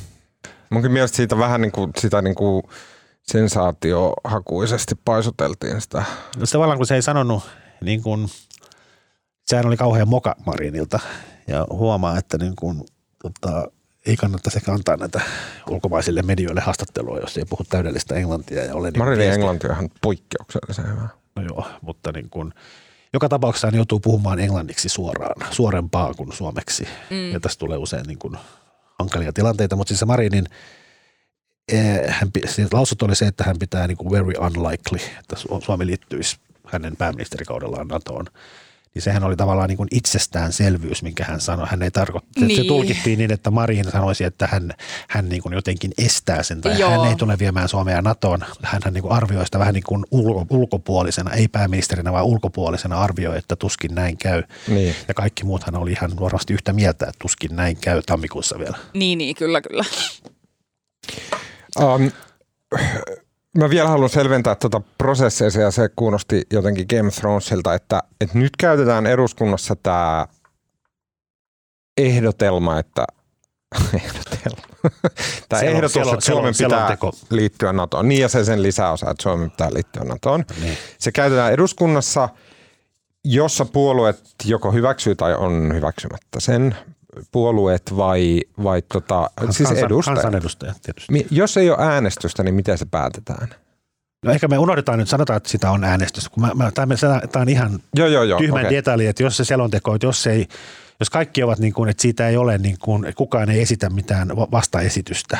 [0.69, 2.63] Munkin mielestä siitä vähän niin kuin, sitä niin kuin
[3.31, 6.03] sensaatiohakuisesti paisuteltiin sitä.
[6.37, 7.43] No tavallaan kun se ei sanonut,
[7.81, 8.27] niin kuin,
[9.47, 10.99] sehän oli kauhean moka Marinilta.
[11.47, 12.83] Ja huomaa, että niin kuin,
[13.21, 13.71] tota,
[14.05, 15.21] ei kannattaisi ehkä antaa näitä
[15.69, 18.65] ulkomaisille medioille haastattelua, jos ei puhu täydellistä englantia.
[18.65, 21.07] Ja ole niin Marinin englanti on ihan poikkeuksellisen hyvä.
[21.35, 22.53] No joo, mutta niin kuin,
[23.13, 26.87] joka tapauksessa hän joutuu puhumaan englanniksi suoraan, suorempaa kuin suomeksi.
[27.09, 27.31] Mm.
[27.31, 28.37] Ja tässä tulee usein niin kuin
[28.99, 30.45] hankalia tilanteita, mutta siis se Marinin
[32.07, 36.37] hän, siis lausut oli se, että hän pitää niin kuin very unlikely, että Suomi liittyisi
[36.65, 38.25] hänen pääministerikaudellaan NATOon
[38.95, 41.67] niin sehän oli tavallaan niin kuin itsestäänselvyys, minkä hän sanoi.
[41.69, 42.55] Hän ei tarkoita, niin.
[42.55, 44.73] se tulkittiin niin, että Marin sanoisi, että hän,
[45.09, 46.89] hän niin kuin jotenkin estää sen tai Joo.
[46.89, 48.45] hän ei tule viemään Suomea NATOon.
[48.61, 53.01] Hän, hän niin kuin arvioi sitä vähän niin kuin ulko, ulkopuolisena, ei pääministerinä, vaan ulkopuolisena
[53.01, 54.43] arvioi, että tuskin näin käy.
[54.67, 54.95] Niin.
[55.07, 58.77] Ja kaikki muuthan oli ihan varmasti yhtä mieltä, että tuskin näin käy tammikuussa vielä.
[58.93, 59.85] Niin, niin kyllä, kyllä.
[61.83, 62.11] Um,
[63.57, 68.37] Mä vielä haluan selventää tuota prosessia ja se kuulosti jotenkin Game of Thronesilta, että, että
[68.37, 70.27] nyt käytetään eduskunnassa tämä
[71.97, 73.05] ehdotelma, että
[73.93, 74.61] ehdotelma.
[75.49, 77.11] Tämä Sel- ehdotus, sel- että Suomen pitää selonteko.
[77.29, 78.09] liittyä NATOon.
[78.09, 80.45] Niin ja se sen lisäosa, että Suomen pitää liittyä NATOon.
[80.61, 80.77] Niin.
[80.99, 82.29] Se käytetään eduskunnassa,
[83.23, 86.75] jossa puolueet joko hyväksyy tai on hyväksymättä sen
[87.31, 90.15] puolueet vai, vai tota, Kans, siis edustajat?
[90.15, 91.27] Kansanedustajat tietysti.
[91.31, 93.47] Jos ei ole äänestystä, niin miten se päätetään?
[94.25, 96.29] No ehkä me unohdetaan nyt, sanotaan, että sitä on äänestys.
[96.29, 98.75] Kun mä, mä, tämä on ihan joo, joo, joo, tyhmän okay.
[98.75, 100.47] detalji, että jos se selonteko, että jos, ei,
[100.99, 104.27] jos kaikki ovat niin kuin, että siitä ei ole niin kuin, kukaan ei esitä mitään
[104.27, 105.37] vastaesitystä,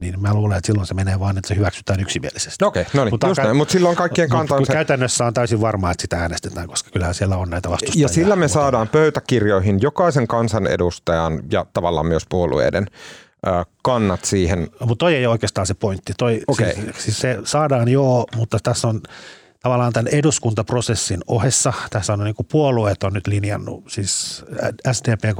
[0.00, 2.64] niin mä luulen, että silloin se menee vaan, että se hyväksytään yksimielisesti.
[2.64, 4.72] Okei, okay, no niin, mutta, just näin, mutta silloin kaikkien kanta on se...
[4.72, 8.04] Käytännössä on täysin varmaa, että sitä äänestetään, koska kyllähän siellä on näitä vastustajia.
[8.04, 12.86] Ja sillä me saadaan pöytäkirjoihin jokaisen kansanedustajan ja tavallaan myös puolueiden
[13.82, 14.68] kannat siihen.
[14.80, 16.12] Mutta toi ei ole oikeastaan se pointti.
[16.18, 16.74] Toi, okay.
[16.74, 19.00] siis, siis se saadaan joo, mutta tässä on
[19.62, 21.72] tavallaan tämän eduskuntaprosessin ohessa.
[21.90, 24.44] Tässä on niin kuin puolueet on nyt linjannut, siis
[24.92, 25.34] SDPn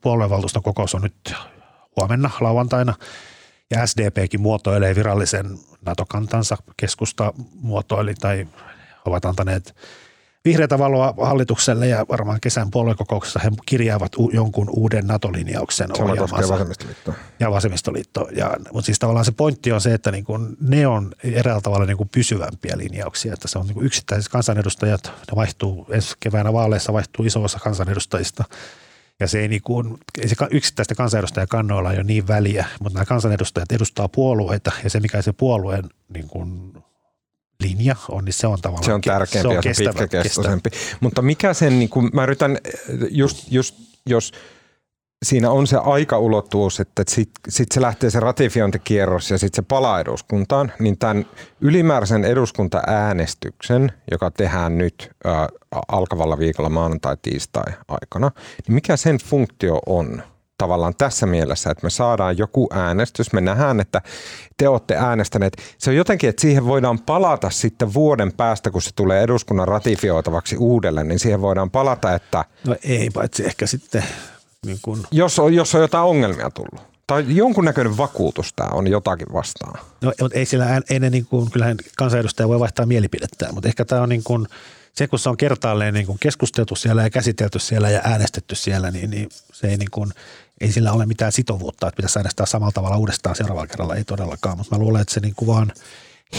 [0.00, 1.34] puoluevaltuuston kokous on nyt
[1.96, 2.94] huomenna lauantaina–
[3.70, 6.56] ja SDPkin muotoilee virallisen NATO-kantansa.
[6.76, 8.48] Keskusta muotoili tai
[9.04, 9.74] ovat antaneet
[10.44, 16.48] vihreätä valoa hallitukselle ja varmaan kesän puoluekokouksessa he kirjaavat u- jonkun uuden NATO-linjauksen Sama koskee
[16.48, 17.14] vasemmistoliittoa.
[17.40, 18.28] Ja vasemmistoliitto.
[18.36, 21.86] Ja, mutta siis tavallaan se pointti on se, että niin kuin ne on eräällä tavalla
[21.86, 23.32] niin kuin pysyvämpiä linjauksia.
[23.32, 27.58] Että se on niin kuin yksittäiset kansanedustajat, ne vaihtuu ensi keväänä vaaleissa, vaihtuu iso osa
[27.58, 28.44] kansanedustajista–
[29.20, 33.72] ja se ei, niin kuin, ei se yksittäistä kansanedustajakannoilla ole niin väliä, mutta nämä kansanedustajat
[33.72, 36.72] edustaa puolueita ja se mikä se puolueen niin kuin,
[37.60, 40.70] linja on, niin se on tavallaan Se on tärkeämpi ja se on pitkäkestoisempi.
[41.00, 42.58] Mutta mikä sen, niin kuin, mä yritän
[43.10, 43.74] just, just
[44.06, 44.32] jos–
[45.22, 50.00] siinä on se aikaulottuvuus, että sitten sit se lähtee se ratifiointikierros ja sitten se palaa
[50.00, 51.26] eduskuntaan, niin tämän
[51.60, 55.48] ylimääräisen eduskuntaäänestyksen, joka tehdään nyt ää,
[55.88, 58.30] alkavalla viikolla maanantai-tiistai aikana,
[58.66, 60.22] niin mikä sen funktio on?
[60.58, 64.02] tavallaan tässä mielessä, että me saadaan joku äänestys, me nähdään, että
[64.56, 65.56] te olette äänestäneet.
[65.78, 70.56] Se on jotenkin, että siihen voidaan palata sitten vuoden päästä, kun se tulee eduskunnan ratifioitavaksi
[70.56, 72.44] uudelleen, niin siihen voidaan palata, että...
[72.66, 74.04] No ei, paitsi ehkä sitten
[74.66, 75.06] niin kun...
[75.10, 76.88] jos, on, jos on jotain ongelmia tullut.
[77.06, 79.80] Tai jonkunnäköinen vakuutus tämä on jotakin vastaan.
[80.00, 83.84] No, mutta ei sillä, ei ne niin kuin, kyllähän kansanedustaja voi vaihtaa mielipidettään, mutta ehkä
[83.84, 84.46] tämä on niin kuin,
[84.92, 88.90] se, kun se on kertaalleen niin kuin keskusteltu siellä ja käsitelty siellä ja äänestetty siellä,
[88.90, 90.10] niin, niin se ei, niin kuin,
[90.60, 94.58] ei sillä ole mitään sitovuutta, että pitäisi äänestää samalla tavalla uudestaan seuraavalla kerralla, ei todellakaan,
[94.58, 95.72] mutta mä luulen, että se niin kuin vaan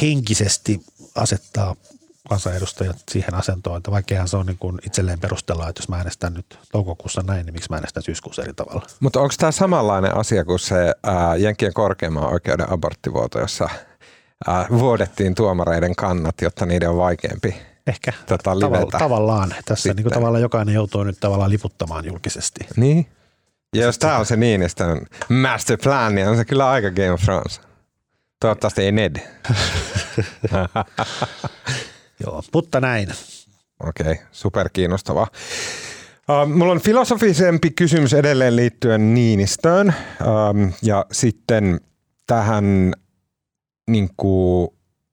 [0.01, 0.81] henkisesti
[1.15, 1.75] asettaa
[2.29, 6.33] kansanedustajat siihen asentoon, että vaikeahan se on niin kuin itselleen perustella, että jos mä äänestän
[6.33, 8.85] nyt toukokuussa näin, niin miksi mä äänestän syyskuussa eri tavalla.
[8.99, 13.69] Mutta onko tämä samanlainen asia kuin se ää, Jenkien korkeimman oikeuden aborttivuoto, jossa
[14.47, 17.55] ää, vuodettiin tuomareiden kannat, jotta niiden on vaikeampi
[17.87, 19.55] Ehkä tota, tavalla, tavallaan.
[19.65, 22.59] Tässä niin kuin tavallaan jokainen joutuu nyt tavallaan liputtamaan julkisesti.
[22.75, 23.07] Niin.
[23.75, 27.21] Ja jos tämä on se Niinistön master plan, niin on se kyllä aika Game of
[27.21, 27.61] Thrones.
[28.39, 29.15] Toivottavasti ei Ned.
[32.25, 33.09] Joo, mutta näin.
[33.87, 35.27] Okei, okay, super kiinnostavaa.
[36.29, 41.79] Uh, mulla on filosofisempi kysymys edelleen liittyen Niinistöön um, ja sitten
[42.27, 42.93] tähän
[43.89, 44.69] niin kuin,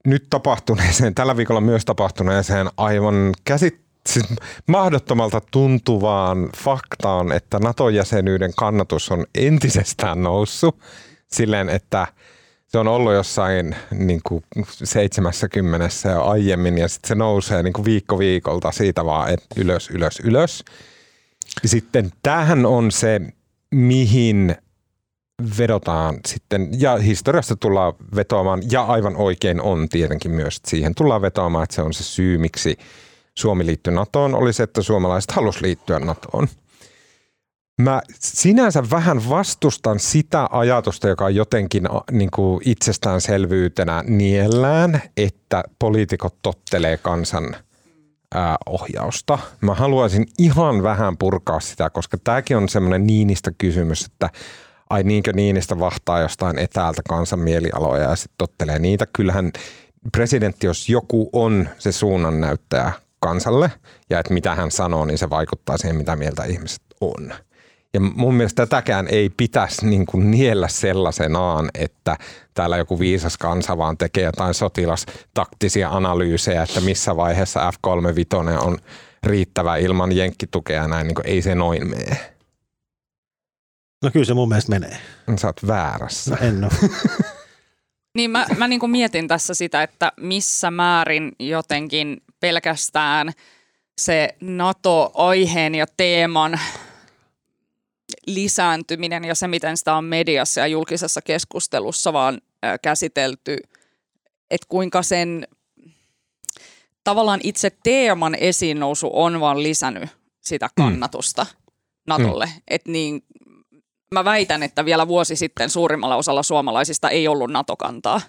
[0.06, 4.26] nyt tapahtuneeseen, tällä viikolla myös tapahtuneeseen aivan käsit siis
[4.66, 10.78] mahdottomalta tuntuvaan faktaan, että NATO-jäsenyyden kannatus on entisestään noussut
[11.28, 12.06] silleen, että–
[12.66, 14.44] se on ollut jossain niin kuin
[14.84, 19.90] 70 ja aiemmin ja sitten se nousee niin kuin viikko viikolta siitä vaan et ylös,
[19.90, 20.64] ylös, ylös.
[21.64, 23.20] Sitten tähän on se,
[23.74, 24.56] mihin
[25.58, 31.22] vedotaan sitten, ja historiasta tullaan vetoamaan, ja aivan oikein on tietenkin myös, että siihen tullaan
[31.22, 32.78] vetoamaan, että se on se syy, miksi
[33.34, 36.48] Suomi liittyi NATOon, oli se, että suomalaiset halusivat liittyä NATOon.
[37.82, 46.34] Mä sinänsä vähän vastustan sitä ajatusta, joka on jotenkin niin kuin itsestäänselvyytenä niellään, että poliitikot
[46.42, 47.56] tottelee kansan
[48.34, 49.38] ää, ohjausta.
[49.60, 54.30] Mä haluaisin ihan vähän purkaa sitä, koska tämäkin on semmoinen niinistä kysymys, että
[54.90, 59.06] ai niinkö Niinistä vahtaa jostain etäältä kansan mielialoja ja sitten tottelee niitä.
[59.12, 59.52] Kyllähän
[60.12, 63.72] presidentti, jos joku on se suunnannäyttäjä kansalle
[64.10, 67.32] ja että mitä hän sanoo, niin se vaikuttaa siihen, mitä mieltä ihmiset on.
[67.96, 72.16] Ja mun mielestä tätäkään ei pitäisi niin kuin niellä sellaisenaan, että
[72.54, 78.78] täällä joku viisas kansa vaan tekee jotain sotilastaktisia analyysejä, että missä vaiheessa F-35 on
[79.22, 82.16] riittävä ilman jenkkitukea näin, niin kuin ei se noin mene.
[84.04, 84.98] No kyllä se mun mielestä menee.
[85.36, 86.30] Sä oot väärässä.
[86.30, 86.90] No en ole.
[88.16, 93.32] Niin mä, mä niin mietin tässä sitä, että missä määrin jotenkin pelkästään
[94.00, 96.60] se NATO-aiheen ja teeman
[98.26, 102.40] lisääntyminen ja se, miten sitä on mediassa ja julkisessa keskustelussa vaan
[102.82, 103.56] käsitelty,
[104.50, 105.48] että kuinka sen
[107.04, 110.10] tavallaan itse teeman esiin nousu on vaan lisännyt
[110.40, 110.84] sitä mm.
[110.84, 111.70] kannatusta mm.
[112.06, 112.46] Natolle.
[112.46, 112.62] Mm.
[112.68, 113.22] Että niin,
[114.12, 118.20] mä väitän, että vielä vuosi sitten suurimmalla osalla suomalaisista ei ollut NATO-kantaa.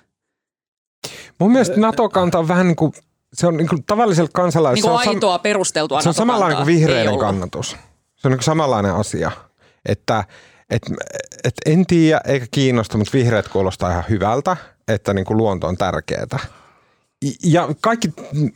[1.39, 2.93] Mun mielestä NATO-kanta on vähän niin kuin,
[3.33, 4.91] se on niin kuin tavallisella kansalaisella.
[4.91, 7.69] Niin kuin aitoa perusteltua Se on samanlainen kuin vihreiden kannatus.
[8.15, 9.31] Se on niin kuin samanlainen asia.
[9.87, 10.23] Että
[10.69, 10.81] et,
[11.43, 15.77] et en tiedä eikä kiinnosta, mutta vihreät kuulostaa ihan hyvältä, että niin kuin luonto on
[15.77, 16.39] tärkeää.
[17.43, 18.13] Ja kaikki,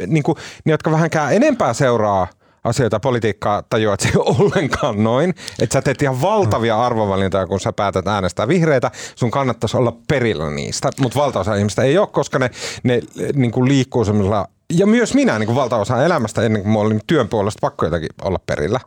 [0.08, 2.28] niin kuin, ne, jotka vähänkään enempää seuraa
[2.63, 5.34] asioita, politiikkaa, tajuaa, että se ei ole ollenkaan noin.
[5.60, 6.82] Että sä teet ihan valtavia mm.
[6.82, 8.91] arvovalintoja, kun sä päätät äänestää vihreitä.
[9.15, 12.52] Sun kannattaisi olla perillä niistä, mutta valtaosa ihmistä ei ole, koska ne,
[12.84, 13.02] ne
[13.34, 17.02] niin kuin liikkuu semmoisella ja myös minä niin kuin valtaosa elämästä ennen kuin mä olin
[17.08, 18.80] työn puolesta pakko jotakin olla perillä.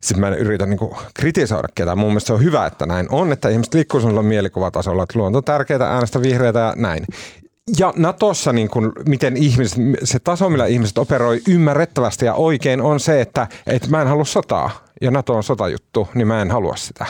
[0.00, 1.98] Sitten mä en yritä niin kuin kritisoida ketään.
[1.98, 5.38] Mun mielestä se on hyvä, että näin on, että ihmiset liikkuu sellaisella mielikuvatasolla, että luonto
[5.38, 7.04] on tärkeää, äänestä vihreitä ja näin.
[7.78, 13.00] Ja Natossa niin kun, miten ihmiset, se taso, millä ihmiset operoi ymmärrettävästi ja oikein on
[13.00, 16.76] se, että, että mä en halua sotaa ja Nato on sotajuttu, niin mä en halua
[16.76, 17.06] sitä.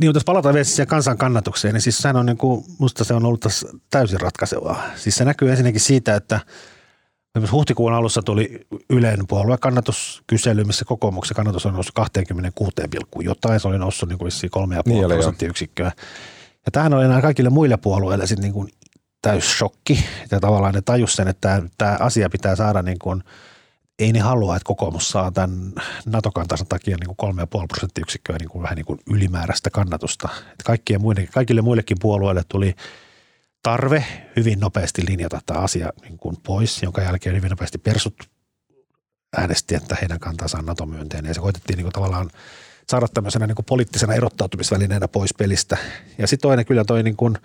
[0.00, 3.14] Niin, jos palataan vielä siihen kansan kannatukseen, niin siis sehän on niin kuin, musta se
[3.14, 4.82] on ollut tässä täysin ratkaisevaa.
[4.96, 6.40] Siis se näkyy ensinnäkin siitä, että
[7.52, 12.72] huhtikuun alussa tuli Ylen puoluekannatuskysely, missä kokoomuksen kannatus on noussut 26,
[13.20, 13.60] jotain.
[13.60, 15.92] Se oli noussut niin kuin 3,5 niin prosenttiyksikköä.
[16.66, 18.68] Ja tähän oli enää kaikille muille puolueille sitten niin kuin
[19.22, 20.04] täysshokki.
[20.30, 23.22] Ja tavallaan ne tajus sen, että tämä asia pitää saada niin kuin,
[23.98, 25.72] ei ne halua, että kokoomus saa tämän
[26.06, 30.28] NATO-kantansa takia niin kuin 3,5 prosenttiyksikköä niin kuin vähän niin kuin ylimääräistä kannatusta.
[30.42, 32.74] Että kaikkien muille, kaikille muillekin puolueille tuli
[33.66, 34.04] tarve
[34.36, 38.14] hyvin nopeasti linjata tämä asia niin kuin pois, jonka jälkeen hyvin nopeasti persut
[39.36, 41.30] äänesti, että heidän kantansa on NATO-myönteinen.
[41.30, 42.30] Ja se koitettiin niin kuin tavallaan
[42.88, 45.76] saada tämmöisenä niin kuin poliittisena erottautumisvälineenä pois pelistä.
[46.18, 47.38] Ja sitten toinen kyllä toi niin kuin–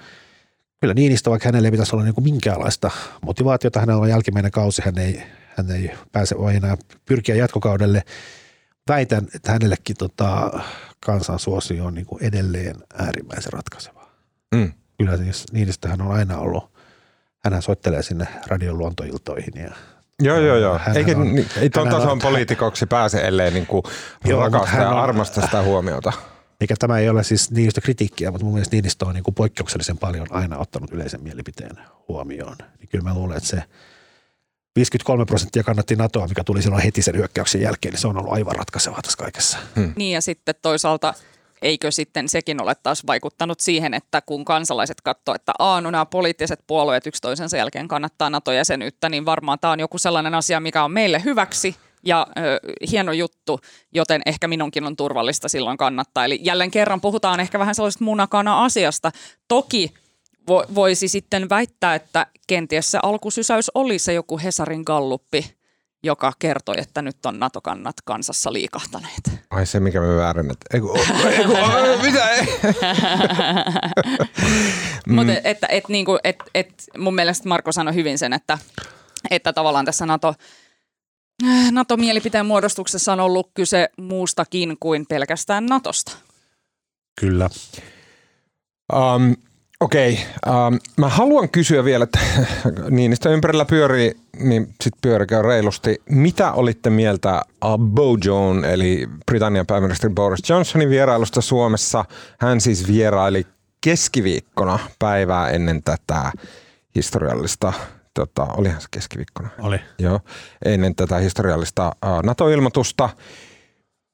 [0.82, 4.82] kyllä Niinistö, vaikka hänelle ei pitäisi olla niin kuin minkäänlaista motivaatiota, hänellä on jälkimmäinen kausi,
[4.86, 5.24] hän ei,
[5.58, 8.04] hän ei pääse enää pyrkiä jatkokaudelle.
[8.90, 10.60] Väitän, että hänellekin tota,
[11.06, 14.08] kansan suosio on niin kuin edelleen äärimmäisen ratkaiseva.
[14.56, 14.74] Mm.
[15.06, 16.72] Kyllä siis Niinistöhän on aina ollut,
[17.40, 19.72] hän soittelee sinne radion luontoiltoihin ja
[20.24, 20.80] Joo, joo, joo.
[20.96, 23.84] Eikä, on, ei tuon tason poliitikoksi pääse, ellei niin kuin
[24.40, 26.14] rakasta ja armasta sitä huomiota.
[26.62, 29.98] Eikä tämä ei ole siis Niinistö kritiikkiä, mutta mun mielestä Niinistö on niin kuin poikkeuksellisen
[29.98, 32.56] paljon aina ottanut yleisen mielipiteen huomioon.
[32.80, 33.64] Niin kyllä mä luulen, että se
[34.76, 38.34] 53 prosenttia kannatti NATOa, mikä tuli silloin heti sen hyökkäyksen jälkeen, niin se on ollut
[38.34, 39.58] aivan ratkaisevaa tässä kaikessa.
[39.76, 39.94] Hmm.
[39.96, 41.14] Niin ja sitten toisaalta
[41.62, 46.06] eikö sitten sekin ole taas vaikuttanut siihen, että kun kansalaiset katsoo, että Aa, no nämä
[46.06, 50.84] poliittiset puolueet yksi toisensa jälkeen kannattaa NATO-jäsenyyttä, niin varmaan tämä on joku sellainen asia, mikä
[50.84, 52.60] on meille hyväksi– ja ö,
[52.92, 53.60] hieno juttu,
[53.94, 56.26] joten ehkä minunkin on turvallista silloin kannattaa.
[56.26, 59.12] Eli jälleen kerran puhutaan ehkä vähän sellaisesta munakana asiasta.
[59.48, 59.94] Toki
[60.48, 65.56] vo, voisi sitten väittää, että kenties se alkusysäys oli se joku Hesarin galluppi,
[66.04, 69.32] joka kertoi, että nyt on NATO-kannat kansassa liikahtaneet.
[69.50, 70.98] Ai se, mikä me väärin, että eiku,
[71.30, 71.54] eiku,
[72.02, 72.48] mitä ei.
[75.08, 78.58] Mutta että, et, niinku, et, et, mun mielestä Marko sanoi hyvin sen, että,
[79.30, 80.34] että tavallaan tässä NATO–
[81.72, 86.12] NATO-mielipiteen muodostuksessa on ollut kyse muustakin kuin pelkästään NATOsta.
[87.22, 87.50] Kyllä.
[88.94, 89.36] Um,
[89.82, 92.20] Okei, um, mä haluan kysyä vielä, että
[92.90, 96.02] Niinistä ympärillä pyörii, niin sitten pyörikää reilusti.
[96.10, 97.42] Mitä olitte mieltä
[97.80, 102.06] Bojoon, eli Britannian pääministeri Boris Johnsonin vierailusta Suomessa?
[102.40, 103.48] Hän siis vieraili
[103.84, 106.32] keskiviikkona päivää ennen tätä
[106.96, 107.74] historiallista
[108.14, 109.50] tota, olihan se keskiviikkona.
[109.60, 109.80] Oli.
[110.00, 110.20] Joo,
[110.66, 111.92] ennen tätä historiallista
[112.24, 113.10] NATO-ilmoitusta.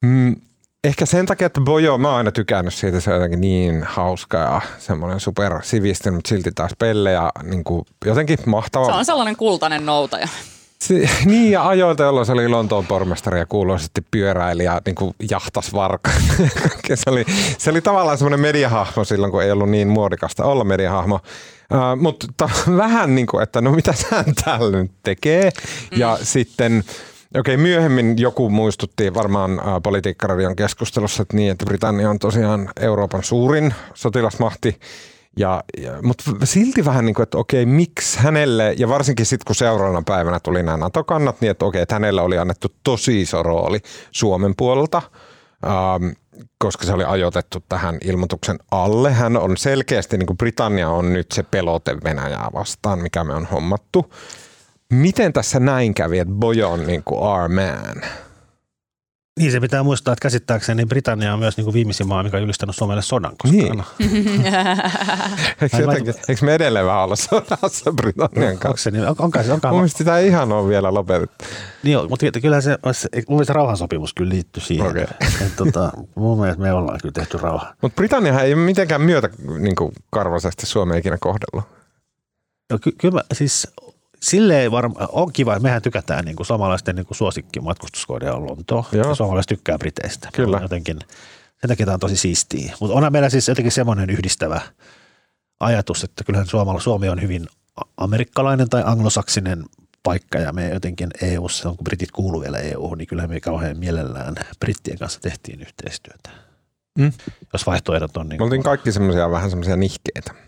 [0.06, 0.36] Mm,
[0.84, 4.38] Ehkä sen takia, että Bojo, mä oon aina tykännyt siitä, se on jotenkin niin hauska
[4.38, 8.86] ja semmoinen super sivistynyt, mutta silti taas pelle ja niin kuin jotenkin mahtava.
[8.86, 10.28] Se on sellainen kultainen noutaja.
[10.80, 15.16] Se, niin ja ajoilta, jolloin se oli Lontoon pormestari ja kuuloisesti pyöräili ja niin kuin
[15.32, 16.12] jahtas varka.
[16.96, 17.26] se, oli,
[17.58, 21.16] se oli tavallaan semmoinen mediahahmo silloin, kun ei ollut niin muodikasta olla mediahahmo.
[21.74, 25.52] Uh, mutta ta, vähän niin kuin, että no mitä hän täällä nyt tekee.
[25.92, 26.00] Mm.
[26.00, 26.84] Ja sitten
[27.36, 33.74] Okei, myöhemmin joku muistutti varmaan politiikkaradion keskustelussa, että niin, että Britannia on tosiaan Euroopan suurin
[33.94, 34.80] sotilasmahti.
[35.40, 39.56] Ja, ja, mutta silti vähän niin kuin, että okei, miksi hänelle, ja varsinkin sitten kun
[39.56, 43.80] seuraavana päivänä tuli nämä NATO-kannat, niin että okei, että hänelle oli annettu tosi iso rooli
[44.12, 45.02] Suomen puolelta,
[45.66, 46.12] ähm,
[46.58, 49.14] koska se oli ajoitettu tähän ilmoituksen alle.
[49.14, 53.46] Hän on selkeästi, niin kuin Britannia on nyt se pelote Venäjää vastaan, mikä me on
[53.46, 54.14] hommattu.
[54.94, 58.02] Miten tässä näin kävi, että Bojo on niin kuin our man?
[59.40, 62.44] Niin se pitää muistaa, että käsittääkseni Britannia on myös niin kuin viimeisin maa, mikä on
[62.44, 63.32] julistanut Suomelle sodan.
[63.38, 63.84] Koska Niin.
[65.62, 68.84] Eikö, jotenkin, eikö me edelleen vähän olla sodassa Britannian Onko kanssa?
[68.84, 69.08] se niin?
[69.08, 71.46] On, onkaan, se- onkaan, Mun mielestä sitä ei ihan ole vielä lopetettu.
[71.84, 72.78] niin, joo, mutta kyllä se,
[73.28, 74.88] mun mielestä rauhansopimus kyllä liittyy siihen.
[74.88, 75.04] Okei.
[75.42, 77.74] Et, tota, mun mielestä me ollaan kyllä tehty rauha.
[77.82, 81.70] Mutta Britanniahan ei ole mitenkään myötä niin kuin karvaisesti Suomea ikinä kohdellut.
[82.72, 83.68] No, ky- kyllä mä, siis
[84.22, 88.48] silleen varma, on kiva, että mehän tykätään niin kuin suomalaisten niin kuin suosikki matkustuskohde on
[88.48, 88.86] Lontoa.
[88.92, 89.16] Joo.
[89.16, 90.30] Suomalaiset tykkää Briteistä.
[90.34, 90.60] Kyllä.
[90.62, 91.00] Jotenkin,
[91.62, 92.74] sen takia tämä on tosi siistiä.
[92.80, 94.62] Mutta onhan meillä siis jotenkin semmoinen yhdistävä
[95.60, 97.48] ajatus, että kyllähän Suomella, Suomi on hyvin
[97.98, 99.64] amerikkalainen tai anglosaksinen
[100.04, 104.36] paikka ja me jotenkin EU-ssa, kun britit kuuluu vielä eu niin kyllähän me kauhean mielellään
[104.60, 106.30] brittien kanssa tehtiin yhteistyötä.
[106.98, 107.12] Mm.
[107.54, 110.47] Jos vaihtoehdot on niin Me oltiin kaikki semmoisia vähän semmoisia nihkeitä.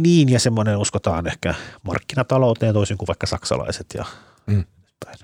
[0.00, 4.04] Niin, ja semmoinen uskotaan ehkä markkinatalouteen toisin kuin vaikka saksalaiset ja
[4.46, 4.64] Mm.
[5.04, 5.18] päin.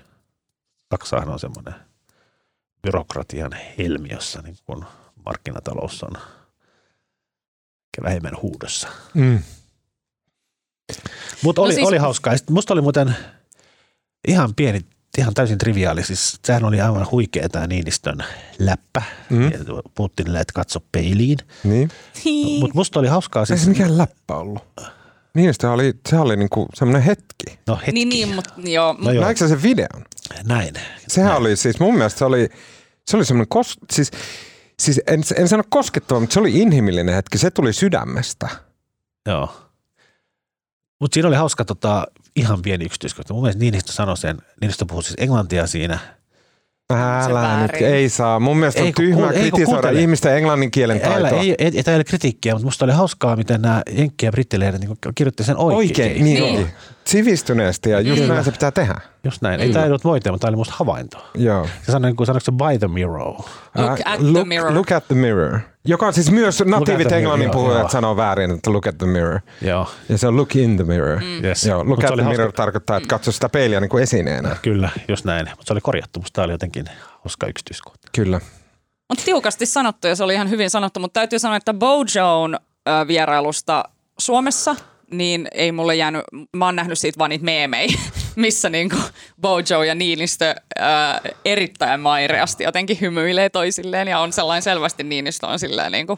[0.93, 1.73] Saksahan on semmoinen
[2.81, 4.85] byrokratian helmi, jossa niin kun
[5.25, 8.87] markkinatalous on ehkä vähemmän huudossa.
[9.13, 9.43] Mm.
[11.43, 12.33] Mutta No oli, siis- oli hauskaa.
[12.49, 13.15] Musta oli muuten
[14.27, 14.85] ihan pieni,
[15.17, 16.03] ihan täysin triviaali.
[16.03, 18.17] Siis sehän oli aivan huikea tämä Niinistön
[18.59, 19.01] läppä.
[19.29, 19.51] Mm.
[19.95, 21.37] Putinille, että katso peiliin.
[21.63, 21.91] Niin.
[22.59, 24.63] Mutta musta oli hauskaa Ei siis, se mikään läppä ollut.
[25.33, 27.59] Niin, se oli, se oli niinku semmoinen hetki.
[27.67, 28.95] no hetki, Niin, niin, mutta joo.
[29.01, 29.23] No joo.
[29.23, 30.05] Näetkö sen videon?
[30.43, 30.73] näin.
[31.07, 32.49] Sehän oli siis, mun mielestä se oli,
[33.07, 34.11] se oli semmoinen, kos, siis,
[34.79, 37.37] siis en, en sano koskettava, mutta se oli inhimillinen hetki.
[37.37, 38.49] Se tuli sydämestä.
[39.25, 39.55] Joo.
[40.99, 43.33] Mutta siinä oli hauska tota, ihan pieni yksityiskohta.
[43.33, 45.99] Mun mielestä Niinistö sanoi sen, Niinistö puhui siis englantia siinä.
[46.93, 48.39] Älä nyt, ei saa.
[48.39, 50.01] Mun mielestä Ei, on kun tyhmää kuul- ei, kun kritisoida kuuntele.
[50.01, 51.39] ihmisten englannin kielen Älä, taitoa.
[51.39, 54.31] ei, ei, ei, tämä ei ole kritiikkiä, mutta musta oli hauskaa, miten nämä Jenkki- ja
[54.31, 55.77] brittilehdet niin kirjoitti sen oikein.
[55.77, 56.67] Oikein, niin, Niin.
[57.11, 58.95] Sivistyneesti ja just näin se pitää tehdä.
[59.23, 59.59] Just näin.
[59.61, 59.73] Ei Mm.
[59.73, 61.17] tämä ollut moite, mutta tämä oli musta havainto.
[61.35, 61.67] Joo.
[61.85, 63.25] Se sanoi, kun sanoiko se by the mirror.
[63.27, 63.45] Look
[63.75, 64.73] Ää, at the look, mirror.
[64.73, 65.59] Look at the mirror.
[65.85, 69.39] Joka on siis myös natiivit englannin puhujat sanoo väärin, että look at the mirror.
[69.61, 71.19] Joo, Ja se on look in the mirror.
[71.19, 71.43] Mm.
[71.43, 71.65] yes.
[71.65, 74.55] Joo, look Mut at the mirror hauska, tarkoittaa, että katso sitä peiliä niin kuin esineenä.
[74.61, 75.45] Kyllä, just näin.
[75.49, 76.19] Mutta se oli korjattu.
[76.19, 76.85] Musta tämä oli jotenkin
[77.23, 78.07] hauska yksityiskohta.
[78.15, 78.39] Kyllä.
[79.09, 83.07] Mutta tiukasti sanottu ja se oli ihan hyvin sanottu, mutta täytyy sanoa, että Bojo'n ö,
[83.07, 83.83] vierailusta
[84.19, 84.75] Suomessa,
[85.11, 86.21] niin ei mulle jäänyt,
[86.55, 87.93] mä oon nähnyt siitä vaan niitä meemejä,
[88.35, 88.95] missä niinku
[89.41, 90.83] Bojo ja Niinistö ö,
[91.45, 96.17] erittäin maireasti jotenkin hymyilee toisilleen ja on sellainen selvästi Niinistö on silleen niinku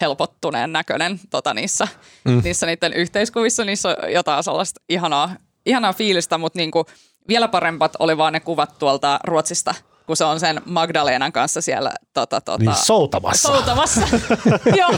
[0.00, 1.88] helpottuneen näköinen tota, niissä,
[2.24, 2.40] mm.
[2.44, 5.30] niissä niiden yhteiskuvissa, niissä on jotain sellaista ihanaa,
[5.66, 6.86] ihanaa fiilistä, mutta niinku
[7.28, 9.74] vielä parempat oli vaan ne kuvat tuolta Ruotsista,
[10.06, 13.48] kun se on sen Magdalenan kanssa siellä tota, tota, Niin soutamassa.
[13.48, 14.00] soutamassa.
[14.80, 14.90] Joo,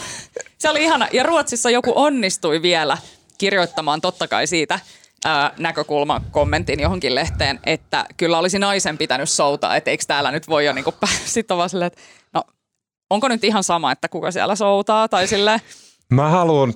[0.59, 1.09] se oli ihana.
[1.13, 2.99] Ja Ruotsissa joku onnistui vielä
[3.39, 4.81] kirjoittamaan totta kai siitä
[5.25, 10.49] ää, näkökulma kommentin johonkin lehteen, että kyllä olisi naisen pitänyt soutaa, että eikö täällä nyt
[10.49, 10.95] voi jo niinku
[11.25, 12.01] Sitten on vaan silleen, että
[12.33, 12.43] no
[13.11, 15.61] onko nyt ihan sama, että kuka siellä soutaa tai silleen.
[16.11, 16.75] Mä haluan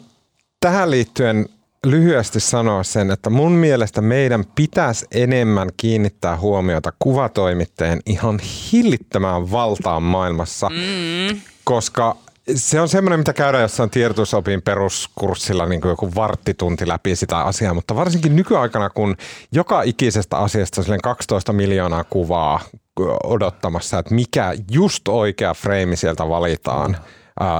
[0.60, 1.48] tähän liittyen
[1.86, 8.40] lyhyesti sanoa sen, että mun mielestä meidän pitäisi enemmän kiinnittää huomiota kuvatoimittajien ihan
[8.72, 11.40] hillittömään valtaan maailmassa, mm.
[11.64, 12.16] koska
[12.54, 17.74] se on semmoinen, mitä käydään jossain tiedotusopin peruskurssilla niin kuin joku varttitunti läpi sitä asiaa,
[17.74, 19.16] mutta varsinkin nykyaikana, kun
[19.52, 22.60] joka ikisestä asiasta on silleen 12 miljoonaa kuvaa
[23.24, 26.96] odottamassa, että mikä just oikea freimi sieltä valitaan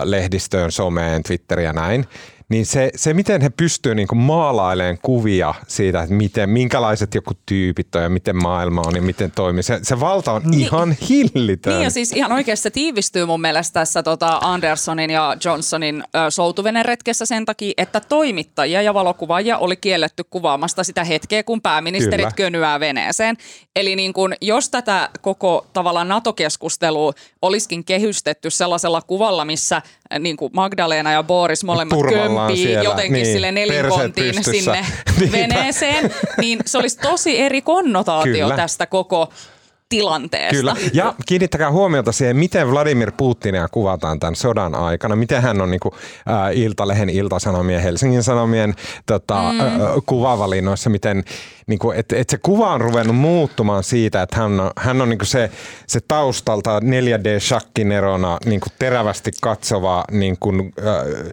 [0.04, 2.06] lehdistöön, someen, Twitteriin ja näin,
[2.50, 7.94] niin se, se miten he pystyvät niin maalailemaan kuvia siitä, että miten, minkälaiset joku tyypit
[7.94, 11.72] on ja miten maailma on ja miten toimii, se, se valta on niin, ihan hillitön.
[11.72, 16.30] Niin ja siis ihan oikeasti se tiivistyy mun mielestä tässä tota Andersonin ja Johnsonin ö,
[16.30, 22.36] soutuveneretkessä sen takia, että toimittajia ja valokuvaajia oli kielletty kuvaamasta sitä hetkeä, kun pääministerit Kyllä.
[22.36, 23.36] könyää veneeseen.
[23.76, 29.82] Eli niin kun, jos tätä koko tavallaan NATO-keskustelua olisikin kehystetty sellaisella kuvalla, missä
[30.18, 31.98] niin kuin Magdalena ja Boris molemmat
[32.48, 32.84] siellä.
[32.84, 34.86] jotenkin niin, sille nelinkontiin sinne
[35.32, 38.56] veneeseen, niin se olisi tosi eri konnotaatio Kyllä.
[38.56, 39.28] tästä koko
[39.90, 40.56] tilanteesta.
[40.56, 40.76] Kyllä.
[40.92, 45.16] Ja kiinnittäkää huomiota siihen, miten Vladimir Putinia kuvataan tämän sodan aikana.
[45.16, 45.94] Miten hän on niin kuin,
[46.30, 48.74] äh, Iltalehen, Iltasanomien, Helsingin Sanomien
[49.06, 49.60] tota, mm.
[49.60, 49.70] äh,
[50.06, 51.24] kuvavalinnoissa, miten
[51.70, 55.08] niin kuin, että, että se kuva on ruvennut muuttumaan siitä, että hän on, hän on
[55.08, 55.50] niin kuin se,
[55.86, 61.32] se taustalta 4D-shakkinerona niin kuin terävästi katsova, niin kuin, äh,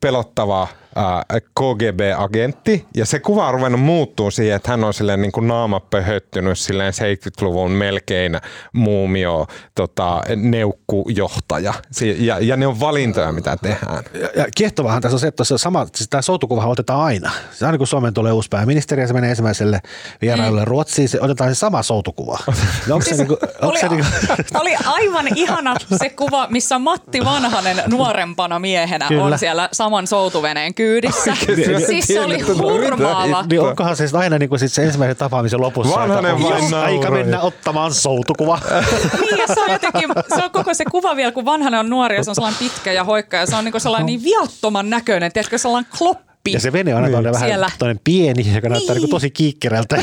[0.00, 0.68] pelottava–
[0.98, 5.48] äh, KGB-agentti, ja se kuva on ruvennut muuttuu siihen, että hän on silleen niin kuin
[5.48, 8.38] naama pöhöttynyt silleen 70-luvun melkein
[8.72, 11.74] muumio tota, neukkujohtaja.
[12.18, 14.04] Ja, ja ne on valintoja, mitä tehdään.
[14.14, 17.30] Ja, ja kiehtovahan tässä on se, että sama, siis tämä soutukuva otetaan aina.
[17.50, 19.75] Se aina kun Suomeen tulee uusi pääministeri ja se menee ensimmäiselle
[20.22, 20.68] vierailulle mm.
[20.68, 22.38] Ruotsiin, se otetaan se sama soutukuva.
[22.90, 24.06] onko siis se niinku, oli, se niinku...
[24.60, 29.24] oli aivan ihana se kuva, missä Matti Vanhanen nuorempana miehenä Kyllä.
[29.24, 31.86] on siellä saman soutuveneen kyydessä kyydissä.
[31.86, 33.44] siis se oli hurmaava.
[33.50, 37.40] Niin onkohan se aina niin kuin sit se ensimmäisen tapaamisen lopussa, Vanhanen vain aika mennä
[37.40, 38.58] ottamaan soutukuva.
[39.20, 42.16] niin ja se on jotenkin, se on koko se kuva vielä, kun Vanhanen on nuori
[42.16, 44.90] ja se on sellainen pitkä ja hoikka ja se on niin kuin sellainen niin viattoman
[44.90, 47.32] näköinen, tiedätkö, sellainen kloppi ja se vene on aina niin.
[47.32, 49.02] vähän toinen pieni, joka näyttää niin.
[49.02, 49.96] niin tosi kiikkerältä.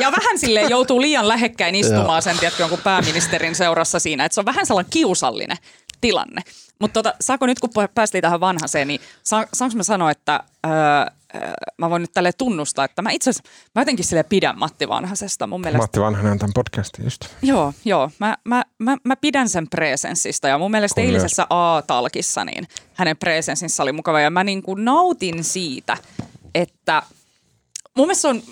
[0.00, 4.40] Ja vähän sille joutuu liian lähekkäin istumaan sen, tiedätkö, jonkun pääministerin seurassa siinä, että se
[4.40, 5.56] on vähän sellainen kiusallinen
[6.00, 6.42] tilanne.
[6.78, 10.72] Mutta tota, saako nyt, kun päästiin tähän vanhaseen, niin saa, saanko mä sanoa, että öö,
[11.78, 15.46] mä voin nyt tälle tunnustaa, että mä itse asiassa, mä jotenkin sille pidän Matti Vanhasesta
[15.46, 15.82] mun mielestä.
[15.82, 17.24] Matti Vanhanen on tämän podcastin just.
[17.42, 18.10] Joo, joo.
[18.18, 23.16] Mä, mä, mä, mä pidän sen presenssistä ja mun mielestä Kun eilisessä A-talkissa niin hänen
[23.16, 25.96] presenssissa oli mukava ja mä niin kuin nautin siitä,
[26.54, 27.02] että
[27.96, 28.42] mun mielestä se on,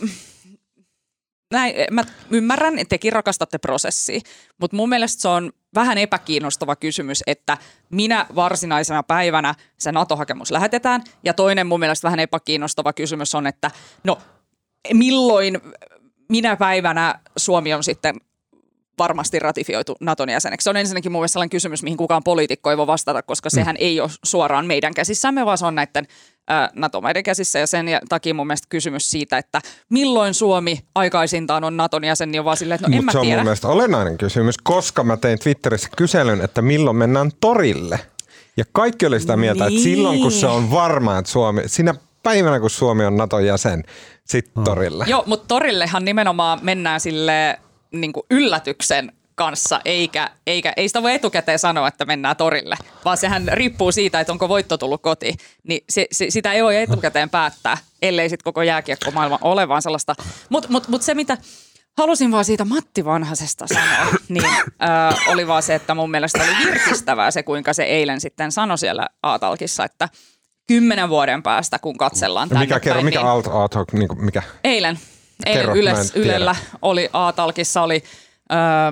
[1.54, 4.20] näin, mä ymmärrän, että tekin rakastatte prosessia,
[4.60, 7.58] mutta mun mielestä se on vähän epäkiinnostava kysymys, että
[7.90, 11.02] minä varsinaisena päivänä se NATO-hakemus lähetetään.
[11.24, 13.70] Ja toinen mun mielestä vähän epäkiinnostava kysymys on, että
[14.04, 14.18] no
[14.92, 15.60] milloin,
[16.28, 18.20] minä päivänä Suomi on sitten
[18.98, 20.64] varmasti ratifioitu Naton jäseneksi.
[20.64, 23.54] Se on ensinnäkin mun mielestä sellainen kysymys, mihin kukaan poliitikko ei voi vastata, koska mm.
[23.54, 26.06] sehän ei ole suoraan meidän käsissämme, vaan se on näiden
[26.74, 32.04] NATO-maiden käsissä ja sen takia mun mielestä kysymys siitä, että milloin Suomi aikaisintaan on Naton
[32.04, 33.36] jäsen, niin on vaan silleen, että no en Mut mä se on tiedä.
[33.36, 38.00] mun mielestä olennainen kysymys, koska mä tein Twitterissä kyselyn, että milloin mennään torille.
[38.56, 39.78] Ja kaikki oli sitä mieltä, niin.
[39.78, 43.84] että silloin kun se on varma, että Suomi, siinä päivänä kun Suomi on Naton jäsen,
[44.24, 44.64] sitten hmm.
[44.64, 45.04] torille.
[45.08, 47.58] Joo, mutta torillehan nimenomaan mennään sille
[48.00, 53.48] niin yllätyksen kanssa, eikä, eikä, ei sitä voi etukäteen sanoa, että mennään torille, vaan sehän
[53.52, 55.34] riippuu siitä, että onko voitto tullut kotiin.
[55.68, 60.14] Niin se, se, sitä ei voi etukäteen päättää, ellei sitten koko jääkiekkomaailma ole vaan sellaista.
[60.48, 61.38] Mutta mut, mut se, mitä
[61.98, 66.66] halusin vaan siitä Matti Vanhasesta sanoa, niin äh, oli vaan se, että mun mielestä oli
[66.66, 70.08] virkistävää se, kuinka se eilen sitten sanoi siellä Aatalkissa, että
[70.66, 73.28] kymmenen vuoden päästä, kun katsellaan tänne Mikä kerro, mikä niin,
[73.92, 74.42] niin mikä?
[74.64, 74.98] Eilen.
[75.46, 78.04] Eilen Kerro, Yles, Ylellä oli Aatalkissa oli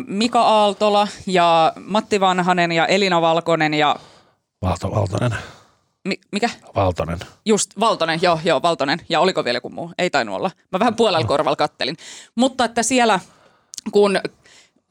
[0.06, 3.96] Mika Aaltola ja Matti Vanhanen ja Elina Valkonen ja...
[4.62, 5.34] Valto, Valtonen.
[6.04, 6.50] Mi- mikä?
[6.74, 7.18] Valtonen.
[7.44, 8.98] Just, Valtonen, joo, joo, Valtonen.
[9.08, 9.92] Ja oliko vielä joku muu?
[9.98, 10.50] Ei tainnut olla.
[10.72, 11.96] Mä vähän puolella korvalla kattelin.
[12.34, 13.20] Mutta että siellä,
[13.92, 14.20] kun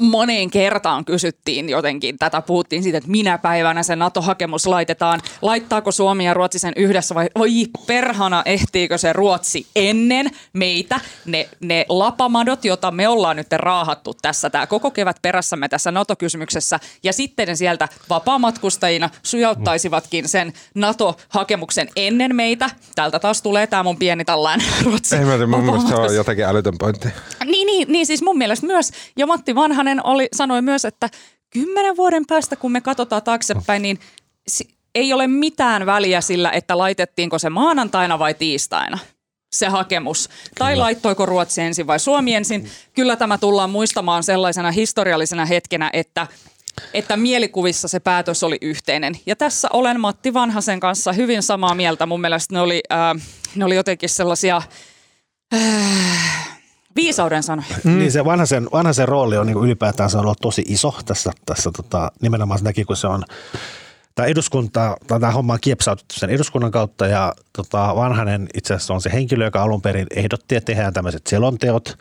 [0.01, 6.25] moneen kertaan kysyttiin jotenkin tätä, puhuttiin siitä, että minä päivänä se NATO-hakemus laitetaan, laittaako Suomi
[6.25, 7.51] ja Ruotsi sen yhdessä vai oi
[7.87, 14.49] perhana, ehtiikö se Ruotsi ennen meitä, ne, ne lapamadot, joita me ollaan nyt raahattu tässä,
[14.49, 22.35] tämä koko kevät perässämme tässä NATO-kysymyksessä ja sitten ne sieltä vapaamatkustajina sujauttaisivatkin sen NATO-hakemuksen ennen
[22.35, 22.69] meitä.
[22.95, 25.15] Täältä taas tulee tämä mun pieni tällainen Ruotsi.
[25.15, 27.07] Ei mä mun mielestä se on jotenkin älytön pointti.
[27.45, 31.09] Niin, niin, niin, siis mun mielestä myös, ja Matti Vanhanen Räsänen oli, sanoi myös, että
[31.49, 33.99] kymmenen vuoden päästä, kun me katsotaan taaksepäin, niin
[34.95, 38.97] ei ole mitään väliä sillä, että laitettiinko se maanantaina vai tiistaina
[39.53, 40.27] se hakemus.
[40.27, 40.51] Kyllä.
[40.57, 42.69] Tai laittoiko Ruotsi ensin vai Suomi ensin.
[42.93, 46.27] Kyllä tämä tullaan muistamaan sellaisena historiallisena hetkenä, että
[46.93, 49.19] että mielikuvissa se päätös oli yhteinen.
[49.25, 52.05] Ja tässä olen Matti Vanhasen kanssa hyvin samaa mieltä.
[52.05, 54.61] Mun mielestä ne oli, äh, ne oli jotenkin sellaisia...
[55.53, 56.50] Äh,
[56.95, 57.75] Viisauden sanoja.
[57.83, 57.97] Mm.
[57.99, 61.71] Niin se vanhaisen, vanhaisen rooli on niin ylipäätään se on ollut tosi iso tässä, tässä
[61.77, 63.23] tota, nimenomaan sen takia, kun se on
[64.15, 69.01] tämä eduskunta, tämä homma on kiepsautettu sen eduskunnan kautta ja tota, Vanhanen itse asiassa on
[69.01, 71.97] se henkilö, joka alun perin ehdotti, että tehdään tämmöiset selonteot.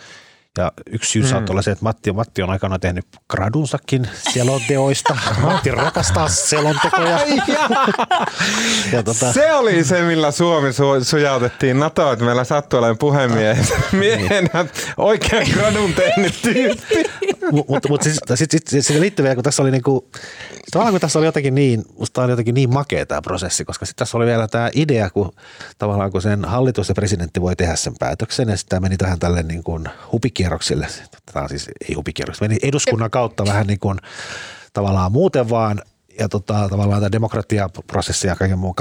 [0.59, 1.29] Ja yksi syy mm.
[1.29, 5.17] saattaa olla se, että Matti, Matti on aikana tehnyt gradunsakin selonteoista.
[5.43, 7.19] Matti rakastaa selontekoja.
[8.93, 9.33] ja tota...
[9.33, 15.53] Se oli se, millä Suomi su- sujautettiin NATOa, että meillä sattui olemaan puhemies miehenä oikein
[15.53, 17.05] gradun tehnyt tyyppi.
[17.69, 20.11] Mutta mut siis, sit, sit, sit, sit liittyy vielä, kun tässä oli niinku,
[20.71, 24.07] tavallaan kun tässä oli jotenkin niin, musta oli jotenkin niin makea tämä prosessi, koska sitten
[24.07, 25.33] tässä oli vielä tämä idea, kun
[25.79, 29.43] tavallaan kun sen hallitus ja presidentti voi tehdä sen päätöksen ja sitten meni tähän tälle
[29.43, 30.87] niin kuin hupikierroksille,
[31.33, 33.99] tämä on siis ei hupikierroksille, meni eduskunnan kautta vähän niin kuin
[34.73, 35.83] tavallaan muuten vaan
[36.21, 38.75] ja tota, tavallaan tämä demokratiaprosessi ja kaiken muun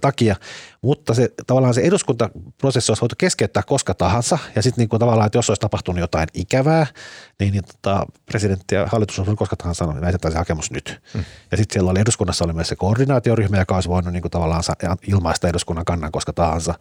[0.00, 0.36] takia,
[0.82, 5.38] mutta se, tavallaan se eduskuntaprosessi olisi voitu keskeyttää koska tahansa ja sitten niin tavallaan, että
[5.38, 6.86] jos olisi tapahtunut jotain ikävää,
[7.40, 11.00] niin, niin tota, presidentti ja hallitus olisi koska tahansa sanonut, että näytetään se hakemus nyt.
[11.14, 11.24] Hmm.
[11.50, 14.62] Ja sitten siellä oli eduskunnassa oli myös se koordinaatioryhmä, joka olisi voinut niin kuin tavallaan
[15.06, 16.74] ilmaista eduskunnan kannan koska tahansa.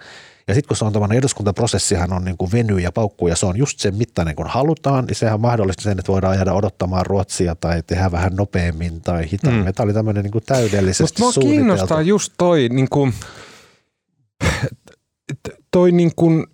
[0.48, 3.46] Ja sitten kun se on tämmöinen eduskuntaprosessihan on niin kuin venyy ja paukkuu ja se
[3.46, 7.56] on just sen mittainen kun halutaan, niin sehän mahdollistaa sen, että voidaan jäädä odottamaan Ruotsia
[7.56, 9.66] tai tehdä vähän nopeammin tai hitaammin.
[9.66, 9.74] Mm.
[9.74, 13.14] Tämä oli tämmöinen niin kuin täydellisesti Musta kiinnostaa just toi, niin kuin,
[15.72, 16.46] toi niin kuin,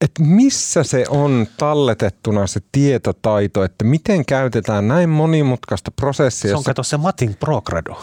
[0.00, 6.50] että missä se on talletettuna se tietotaito, että miten käytetään näin monimutkaista prosessia.
[6.50, 8.02] Se on kato se Matin Progrado.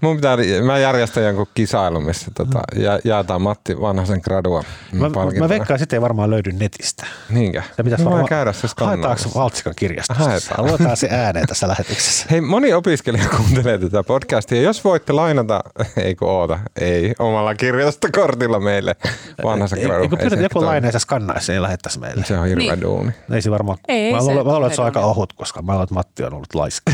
[0.00, 0.36] Mun pitää,
[0.66, 5.96] mä järjestän jonkun kisailun, missä tota, ja, jaetaan Matti Vanhasen gradua Mä, mä veikkaan, että
[5.96, 7.06] ei varmaan löydy netistä.
[7.30, 7.62] Niinkö?
[7.76, 10.24] Se pitäisi varmaan käydä se Haetaanko Valtsikan kirjastosta?
[10.24, 10.66] Haetaan.
[10.66, 12.26] Luetaan se ääneen tässä lähetyksessä.
[12.30, 14.62] Hei, moni opiskelija kuuntelee tätä podcastia.
[14.62, 15.60] Jos voitte lainata,
[16.04, 18.96] ei kun oota, ei, omalla kirjastokortilla meille
[19.44, 20.02] Vanhasen gradu.
[20.02, 22.24] Eikö pyydät joku laineensa skannaisi, niin lähettäisi meille.
[22.24, 22.80] Se on hirveä niin.
[22.80, 23.12] duuni.
[23.32, 23.78] Ei se varmaan.
[23.88, 26.54] Ei, mä luulen, että se on aika ohut, koska mä luulen, että Matti on ollut
[26.54, 26.92] laiska.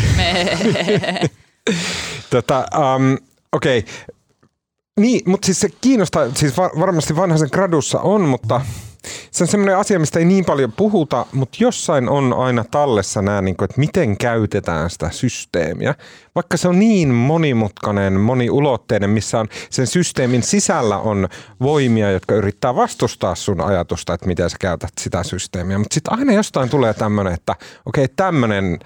[2.30, 3.18] tota, um,
[3.52, 3.78] Okei.
[3.78, 3.92] Okay.
[5.00, 8.60] Niin, mutta siis se kiinnostaa, siis var, varmasti vanhaisen gradussa on, mutta
[9.30, 13.42] se on semmoinen asia, mistä ei niin paljon puhuta, mutta jossain on aina tallessa nämä,
[13.42, 15.94] niin kuin, että miten käytetään sitä systeemiä.
[16.34, 21.28] Vaikka se on niin monimutkainen, moniulotteinen, missä on sen systeemin sisällä on
[21.60, 25.78] voimia, jotka yrittää vastustaa sun ajatusta, että miten sä käytät sitä systeemiä.
[25.78, 27.52] Mutta sitten aina jostain tulee tämmöinen, että
[27.86, 28.78] okei, okay, tämmöinen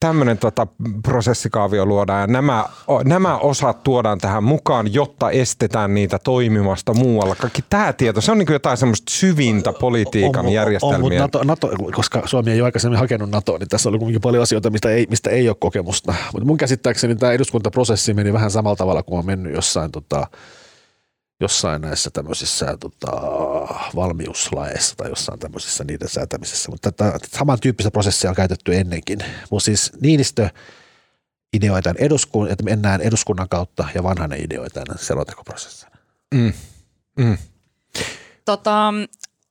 [0.00, 0.66] tämmöinen tota
[1.02, 2.64] prosessikaavio luodaan ja nämä,
[3.04, 7.34] nämä osat tuodaan tähän mukaan, jotta estetään niitä toimimasta muualla.
[7.34, 11.18] Kaikki tämä tieto, se on niin kuin jotain semmoista syvintä politiikan on, järjestelmiä.
[11.18, 14.42] On, NATO, NATO, koska Suomi ei ole aikaisemmin hakenut NATOa, niin tässä oli kuitenkin paljon
[14.42, 16.14] asioita, mistä ei, mistä ei ole kokemusta.
[16.32, 20.26] Mutta mun käsittääkseni tämä eduskuntaprosessi meni vähän samalla tavalla kuin on mennyt jossain tota,
[21.44, 23.10] jossain näissä tämmöisissä tota,
[23.94, 26.70] valmiuslaeissa tai jossain tämmöisissä niiden säätämisessä.
[26.70, 29.18] Mutta tätä samantyyppistä prosessia on käytetty ennenkin.
[29.50, 30.48] Mutta siis Niinistö
[31.52, 35.96] ideoi tämän eduskunnan, että mennään eduskunnan kautta ja vanhainen ideoi tämän selontekoprosessina.
[36.34, 36.52] Mm.
[37.18, 37.38] Mm.
[38.44, 38.94] Tota,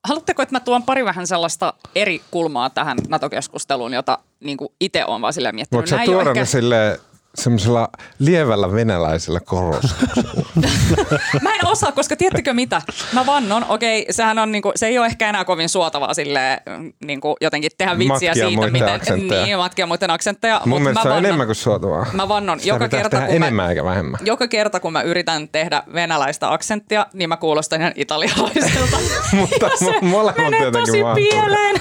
[0.04, 5.22] haluatteko, että mä tuon pari vähän sellaista eri kulmaa tähän NATO-keskusteluun, jota niin itse olen
[5.22, 5.90] vaan silleen miettinyt.
[5.90, 6.44] Voitko sä tuoda ehkä...
[6.44, 7.00] sille
[7.34, 10.44] semmoisella lievällä venäläisellä korostuksella.
[11.42, 12.82] mä en osaa, koska tiedättekö mitä?
[13.12, 16.62] Mä vannon, okei, okay, sehän on niinku, se ei ole ehkä enää kovin suotavaa sille
[17.04, 19.44] niinku, jotenkin tehdä vitsiä matkia siitä, miten, aksentteja.
[19.44, 20.60] niin, matkia muiden aksentteja.
[20.66, 22.06] Mun mielestä se on vannon, enemmän kuin suotavaa.
[22.12, 24.20] Mä vannon, Sitä joka kerta, kun enemmän mä, eikä vähemmän.
[24.24, 28.96] joka kerta, kun mä yritän tehdä venäläistä aksenttia, niin mä kuulostan ihan italialaiselta.
[29.40, 29.70] Mutta
[30.02, 31.80] molemmat menee tosi pieleen.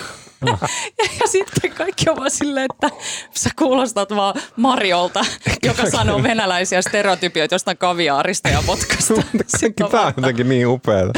[0.97, 2.89] Ja, ja sitten kaikki on vaan silleen, että
[3.35, 5.25] sä kuulostat vaan Mariolta,
[5.63, 9.13] joka sanoo venäläisiä stereotypioita jostain kaviaarista ja vodkasta.
[9.91, 11.11] Tämä on jotenkin niin upeaa.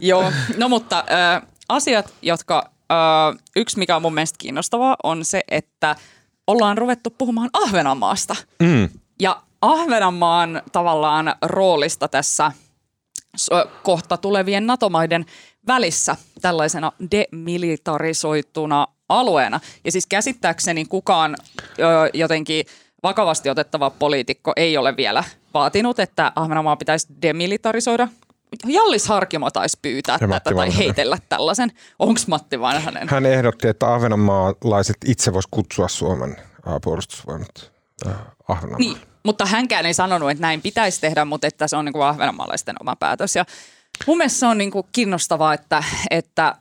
[0.00, 5.42] Joo, no mutta äh, asiat, jotka, äh, yksi mikä on mun mielestä kiinnostavaa on se,
[5.50, 5.96] että
[6.46, 8.36] ollaan ruvettu puhumaan Ahvenanmaasta.
[8.62, 8.88] Mm.
[9.20, 12.52] Ja Ahvenanmaan tavallaan roolista tässä
[13.82, 15.26] kohta tulevien NATO-maiden
[15.66, 19.60] välissä tällaisena demilitarisoituna alueena.
[19.84, 21.36] Ja siis käsittääkseni kukaan
[22.14, 22.66] jotenkin
[23.02, 28.08] vakavasti otettava poliitikko ei ole vielä vaatinut, että Ahvenanmaa pitäisi demilitarisoida.
[28.66, 31.72] Jallis Harkimo taisi pyytää ja tätä tai heitellä tällaisen.
[31.98, 33.08] Onko Matti Vanhanen?
[33.08, 36.36] Hän ehdotti, että ahvenanmaalaiset itse vois kutsua Suomen
[36.84, 37.72] puolustusvoimat
[38.48, 38.78] Ahvenanmaa.
[38.78, 42.04] Niin, mutta hänkään ei sanonut, että näin pitäisi tehdä, mutta että se on niin kuin
[42.04, 43.36] ahvenanmaalaisten oma päätös.
[43.36, 43.44] Ja
[44.06, 46.54] Mun mielestä se on niin kuin kiinnostavaa, että, että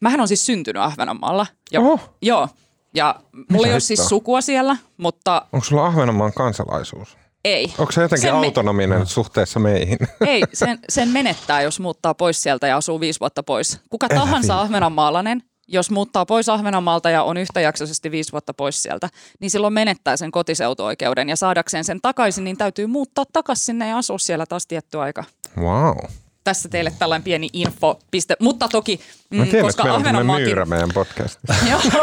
[0.00, 1.46] mähän on siis syntynyt Ahvenanmaalla.
[1.72, 2.00] Ja, Oho.
[2.22, 2.48] Joo.
[2.94, 5.46] Ja mulla ei ole siis sukua siellä, mutta...
[5.52, 7.16] Onko sulla Ahvenanmaan kansalaisuus?
[7.44, 7.74] Ei.
[7.78, 9.06] Onko se jotenkin sen autonominen me...
[9.06, 9.98] suhteessa meihin?
[10.26, 13.80] Ei, sen, sen menettää, jos muuttaa pois sieltä ja asuu viisi vuotta pois.
[13.90, 19.08] Kuka Älä tahansa ahvenanmaalainen, jos muuttaa pois Ahvenanmaalta ja on yhtäjaksoisesti viisi vuotta pois sieltä,
[19.40, 23.98] niin silloin menettää sen kotiseutuoikeuden ja saadakseen sen takaisin, niin täytyy muuttaa takaisin sinne ja
[23.98, 25.24] asua siellä taas tietty aika.
[25.58, 25.96] Wow.
[26.44, 30.46] Tässä teille tällainen pieni infopiste, mutta toki, mm, tiedän, koska Ahvenanmaakin...
[30.46, 31.54] myyrä meidän podcastissa.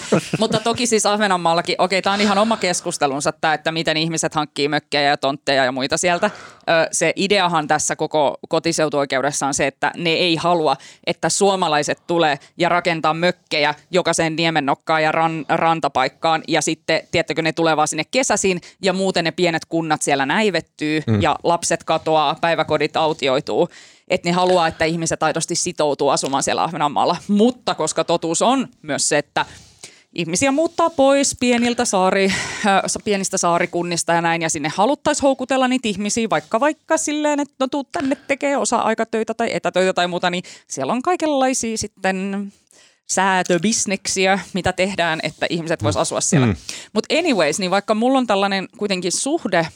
[0.40, 4.68] Mutta toki siis Ahvenanmaallakin, okei, tämä on ihan oma keskustelunsa tämä, että miten ihmiset hankkii
[4.68, 6.30] mökkejä ja tontteja ja muita sieltä.
[6.92, 10.76] Se ideahan tässä koko kotiseutuoikeudessa on se, että ne ei halua,
[11.06, 17.52] että suomalaiset tulee ja rakentaa mökkejä jokaiseen niemennokkaan ja ran, rantapaikkaan ja sitten, tiedättekö, ne
[17.52, 21.22] tulee vaan sinne kesäsin ja muuten ne pienet kunnat siellä näivettyy mm.
[21.22, 23.68] ja lapset katoaa, päiväkodit autioituu
[24.08, 27.16] että ne haluaa, että ihmiset aidosti sitoutuu asumaan siellä Ahvenanmaalla.
[27.28, 29.46] Mutta koska totuus on myös se, että
[30.14, 32.32] ihmisiä muuttaa pois pieniltä saari,
[32.66, 37.54] äh, pienistä saarikunnista ja näin, ja sinne haluttaisiin houkutella niitä ihmisiä, vaikka vaikka silleen, että
[37.60, 42.52] no tuu tänne tekee osa-aikatöitä tai etätöitä tai muuta, niin siellä on kaikenlaisia sitten
[43.08, 46.46] säätöbisneksiä, mitä tehdään, että ihmiset vois asua siellä.
[46.46, 46.56] Mm.
[46.92, 49.68] Mutta anyways, niin vaikka mulla on tällainen kuitenkin suhde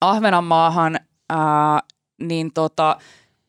[0.00, 1.80] Ahvenanmaahan, ää,
[2.20, 2.96] niin tota,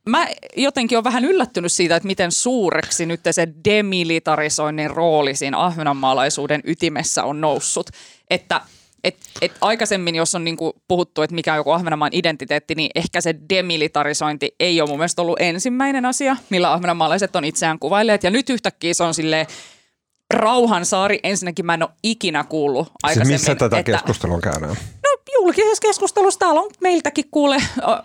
[0.09, 6.61] mä jotenkin on vähän yllättynyt siitä, että miten suureksi nyt se demilitarisoinnin rooli siinä ahvenanmaalaisuuden
[6.63, 7.89] ytimessä on noussut.
[8.29, 8.61] Että
[9.03, 13.21] et, et aikaisemmin, jos on niinku puhuttu, että mikä on joku Ahvenanmaan identiteetti, niin ehkä
[13.21, 18.23] se demilitarisointi ei ole mun mielestä ollut ensimmäinen asia, millä ahvenanmaalaiset on itseään kuvailleet.
[18.23, 19.47] Ja nyt yhtäkkiä se on silleen,
[20.33, 23.39] Rauhansaari, ensinnäkin mä en ole ikinä kuullut aikaisemmin.
[23.39, 24.75] Siis missä tätä että, keskustelua käydään?
[25.33, 27.57] Julkisessa keskustelussa täällä on meiltäkin kuule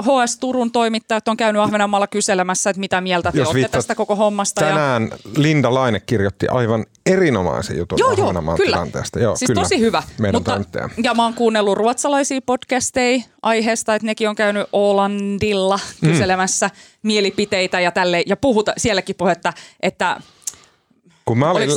[0.03, 4.17] HS Turun toimittajat on käynyt Ahvenanmaalla kyselemässä, että mitä mieltä te Jos olette tästä koko
[4.17, 4.65] hommasta.
[4.65, 4.69] ja...
[4.71, 8.71] Tänään Linda Laine kirjoitti aivan erinomaisen jutun Joo, joo, Ahvenanmaan kyllä.
[8.77, 9.19] tilanteesta.
[9.21, 9.63] Joo, siis kyllä.
[9.63, 10.03] tosi hyvä.
[10.19, 10.89] Meidän Mutta, toimittaja.
[11.03, 16.09] ja mä oon kuunnellut ruotsalaisia podcasteja aiheesta, että nekin on käynyt Olandilla Mm.
[16.11, 16.71] kyselemässä
[17.03, 20.21] mielipiteitä ja tälle ja puhuta sielläkin puhetta, että
[21.25, 21.75] Kun mä olin, oliko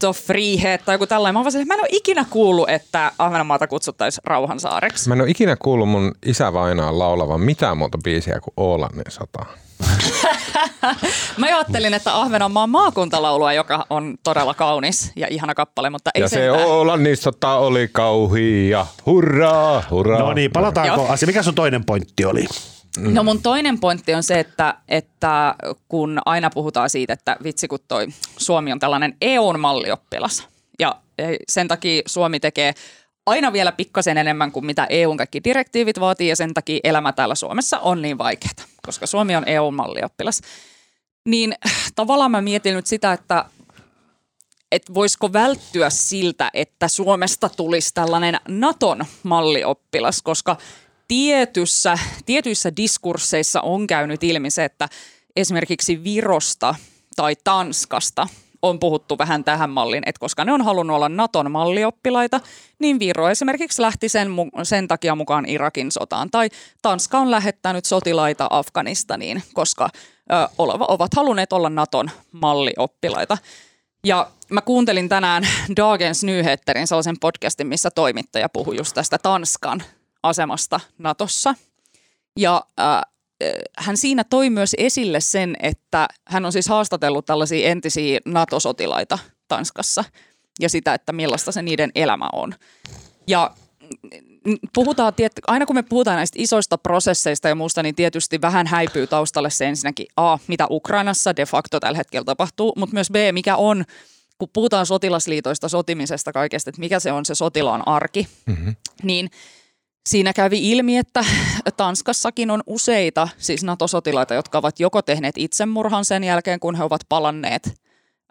[0.00, 1.34] se of frihet tai joku tällainen.
[1.34, 5.08] Mä, oon vaan silleen, mä en ole ikinä kuullut, että Ahvenanmaata kutsuttaisiin rauhansaareksi.
[5.08, 9.46] Mä en ole ikinä kuullut mun isävainaan laulavan mitään muuta biisiä kuin Oolannin sata.
[11.38, 16.28] Mä ajattelin, että Ahvenanmaan maakuntalaulua, joka on todella kaunis ja ihana kappale, mutta ei ja
[16.28, 16.50] se.
[16.50, 18.86] Oolannin sota oli kauhia.
[19.06, 20.18] Hurraa, hurraa.
[20.18, 21.26] No niin, palataanko asia.
[21.26, 22.46] Mikä sun toinen pointti oli?
[22.98, 25.54] No mun toinen pointti on se, että, että
[25.88, 31.36] kun aina puhutaan siitä, että vitsi kun toi Suomi on tällainen EUn mallioppilas ja eh,
[31.48, 32.74] sen takia Suomi tekee
[33.26, 37.34] aina vielä pikkasen enemmän kuin mitä EUn kaikki direktiivit vaatii ja sen takia elämä täällä
[37.34, 40.40] Suomessa on niin vaikeaa, koska Suomi on EUn mallioppilas.
[41.24, 41.54] Niin
[41.94, 43.44] tavallaan mä mietin nyt sitä, että
[44.72, 50.56] että voisiko välttyä siltä, että Suomesta tulisi tällainen Naton mallioppilas, koska
[51.08, 54.88] tietyssä, tietyissä diskursseissa on käynyt ilmi se, että
[55.36, 56.74] esimerkiksi Virosta
[57.16, 58.26] tai Tanskasta
[58.62, 62.40] on puhuttu vähän tähän malliin, että koska ne on halunnut olla Naton mallioppilaita,
[62.78, 64.28] niin Viro esimerkiksi lähti sen,
[64.62, 66.30] sen takia mukaan Irakin sotaan.
[66.30, 66.48] Tai
[66.82, 69.88] Tanska on lähettänyt sotilaita Afganistaniin, koska
[70.32, 73.38] ö, ovat halunneet olla Naton mallioppilaita.
[74.04, 75.46] Ja mä kuuntelin tänään
[75.76, 79.82] Dagens Nyheterin sellaisen podcastin, missä toimittaja puhui just tästä Tanskan
[80.24, 81.54] asemasta Natossa.
[82.36, 83.00] Ja äh,
[83.78, 89.18] hän siinä toi myös esille sen, että hän on siis haastatellut tällaisia entisiä NATO-sotilaita
[89.48, 90.04] Tanskassa
[90.60, 92.54] ja sitä, että millaista se niiden elämä on.
[93.26, 93.50] Ja
[94.44, 98.66] mm, puhutaan, tiet, aina kun me puhutaan näistä isoista prosesseista ja muusta, niin tietysti vähän
[98.66, 103.14] häipyy taustalle se ensinnäkin A, mitä Ukrainassa de facto tällä hetkellä tapahtuu, mutta myös B,
[103.32, 103.84] mikä on,
[104.38, 108.76] kun puhutaan sotilasliitoista, sotimisesta kaikesta, että mikä se on se sotilaan arki, mm-hmm.
[109.02, 109.30] niin
[110.08, 111.24] Siinä kävi ilmi, että
[111.76, 117.00] Tanskassakin on useita siis NATO-sotilaita, jotka ovat joko tehneet itsemurhan sen jälkeen, kun he ovat
[117.08, 117.80] palanneet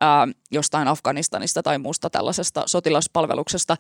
[0.01, 3.78] ää, jostain Afganistanista tai muusta tällaisesta sotilaspalveluksesta.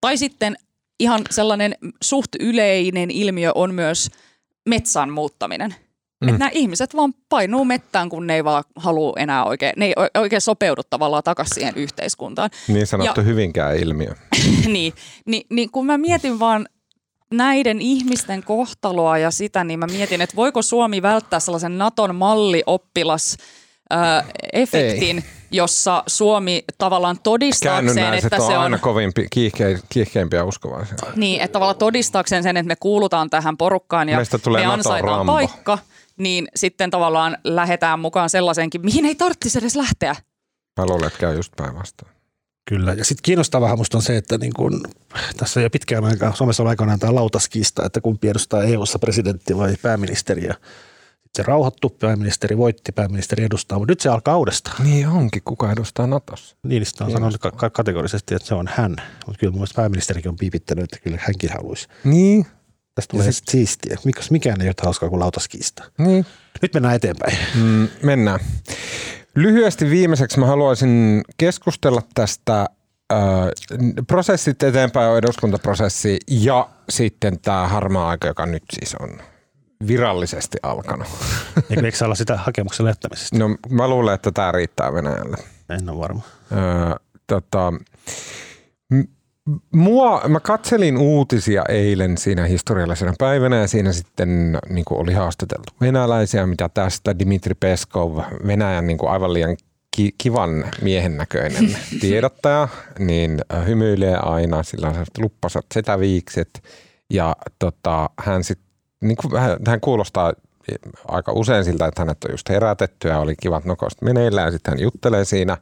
[0.00, 0.56] Tai sitten
[1.00, 4.10] ihan sellainen suht yleinen ilmiö on myös
[4.68, 5.74] metsän muuttaminen.
[6.20, 6.28] Mm.
[6.28, 9.94] Että nämä ihmiset vaan painuu mettään, kun ne ei vaan halua enää oikein, ne ei
[10.18, 12.50] oikein sopeudu tavallaan takaisin siihen yhteiskuntaan.
[12.68, 14.14] Niin sanottu Ja- hyvinkään ilmiö.
[14.66, 14.92] niin,
[15.26, 16.68] niin, niin kun mä mietin vaan
[17.32, 23.36] näiden ihmisten kohtaloa ja sitä, niin mä mietin, että voiko Suomi välttää sellaisen Naton mallioppilas
[23.90, 28.62] ää, efektin, jossa Suomi tavallaan todistaakseen, että on se on...
[28.62, 30.96] aina kovin kiihke, kiihkeimpiä uskovaisia.
[31.16, 35.26] Niin, että tavallaan todistaakseen sen, että me kuulutaan tähän porukkaan ja Meistä tulee me ansaitaan
[35.26, 35.78] paikka,
[36.16, 40.16] niin sitten tavallaan lähdetään mukaan sellaiseenkin, mihin ei tarvitsisi edes lähteä.
[40.80, 42.17] Mä luulen, että käy just päinvastoin.
[42.68, 42.92] Kyllä.
[42.92, 44.80] Ja sitten kiinnostavahan musta on se, että niin kun,
[45.36, 49.76] tässä jo pitkään aikaa, Suomessa on aikoinaan tämä lautaskista, että kumpi edustaa EU-ssa presidentti vai
[49.82, 50.44] pääministeri.
[50.44, 50.54] Ja
[51.36, 54.84] se rauhoittu, pääministeri voitti, pääministeri edustaa, mutta nyt se alkaa uudestaan.
[54.84, 56.56] Niin onkin, kuka edustaa Natossa.
[56.62, 58.96] Niinistö on sanonut ka- kategorisesti, että se on hän,
[59.26, 61.88] mutta kyllä mun mielestä pääministerikin on piipittänyt, että kyllä hänkin haluaisi.
[62.04, 62.46] Niin,
[62.94, 63.48] Tästä tulee sit...
[63.48, 63.96] siistiä.
[64.04, 65.84] Mikäs mikään ei ole hauskaa kuin lautaskiista.
[65.98, 66.26] niin.
[66.62, 67.38] Nyt mennään eteenpäin.
[67.54, 68.40] Mm, mennään.
[69.38, 72.66] Lyhyesti viimeiseksi mä haluaisin keskustella tästä
[73.12, 73.18] äh,
[74.06, 79.18] prosessit eteenpäin on eduskuntaprosessi ja sitten tämä harmaa aika, joka nyt siis on
[79.86, 81.08] virallisesti alkanut.
[81.70, 83.38] Eikö, eikö olla sitä hakemuksen jättämisestä?
[83.38, 85.36] No mä luulen, että tämä riittää Venäjälle.
[85.68, 86.22] En ole varma.
[86.52, 87.72] Öö, tota,
[89.72, 95.72] mua, mä katselin uutisia eilen siinä historiallisena päivänä ja siinä sitten niin kuin oli haastateltu
[95.80, 99.56] venäläisiä, mitä tästä Dimitri Peskov, Venäjän niin kuin aivan liian
[99.96, 102.68] ki- kivan miehen näköinen tiedottaja,
[102.98, 106.62] niin äh, hymyilee aina, sillä on luppasat setäviikset
[107.10, 108.68] ja tota, hän sitten
[109.00, 109.32] niin kuin,
[109.66, 110.32] hän kuulostaa
[111.08, 114.72] aika usein siltä, että hänet on just herätetty ja oli kivat nokosta meneillään ja sitten
[114.72, 115.56] hän juttelee siinä.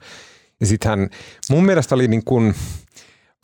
[0.60, 1.10] Ja sitten hän,
[1.50, 2.54] mun mielestä oli niin kuin,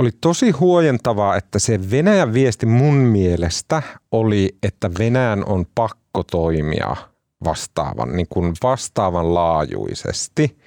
[0.03, 3.82] oli tosi huojentavaa, että se Venäjän viesti mun mielestä
[4.12, 6.96] oli, että Venäjän on pakko toimia
[7.44, 10.59] vastaavan, niin kuin vastaavan laajuisesti,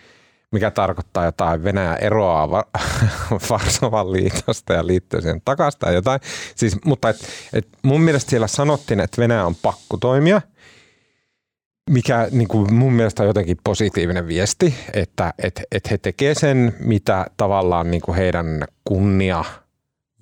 [0.52, 2.66] mikä tarkoittaa jotain Venäjän eroaa Va-
[3.50, 6.20] Varsovan liitosta ja liittyy siihen takaisin tai jotain.
[6.56, 7.18] Siis, mutta et,
[7.54, 10.42] et mun mielestä siellä sanottiin, että Venäjä on pakko toimia,
[11.90, 16.76] mikä niin kuin mun mielestä on jotenkin positiivinen viesti, että et, et he tekee sen,
[16.80, 19.44] mitä tavallaan niin kuin heidän kunnia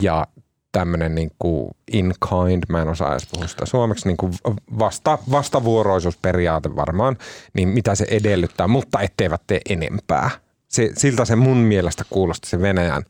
[0.02, 0.28] ja
[0.72, 4.34] tämmöinen niin kuin in kind, mä en osaa edes puhua sitä suomeksi, niin kuin
[4.80, 7.18] vasta, vastavuoroisuusperiaate varmaan,
[7.54, 10.30] niin mitä se edellyttää, mutta etteivät tee enempää.
[10.68, 13.04] Se, siltä se mun mielestä kuulosti se Venäjän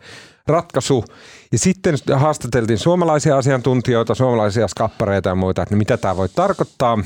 [0.47, 1.05] ratkaisu.
[1.51, 6.99] Ja sitten haastateltiin suomalaisia asiantuntijoita, suomalaisia skappareita ja muita, että no mitä tämä voi tarkoittaa.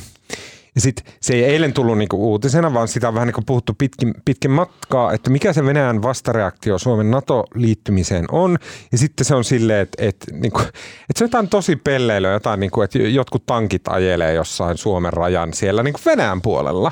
[0.78, 4.14] Ja sit se ei eilen tullut niinku uutisena, vaan sitä on vähän niinku puhuttu pitkin,
[4.26, 8.58] pitkin matkaa, että mikä se Venäjän vastareaktio Suomen NATO-liittymiseen on.
[8.92, 12.60] Ja sitten se on silleen, että, että, niinku, että se on jotain tosi pelleilyä, jotain,
[12.60, 16.92] niinku, että jotkut tankit ajelee jossain Suomen rajan siellä niinku Venäjän puolella.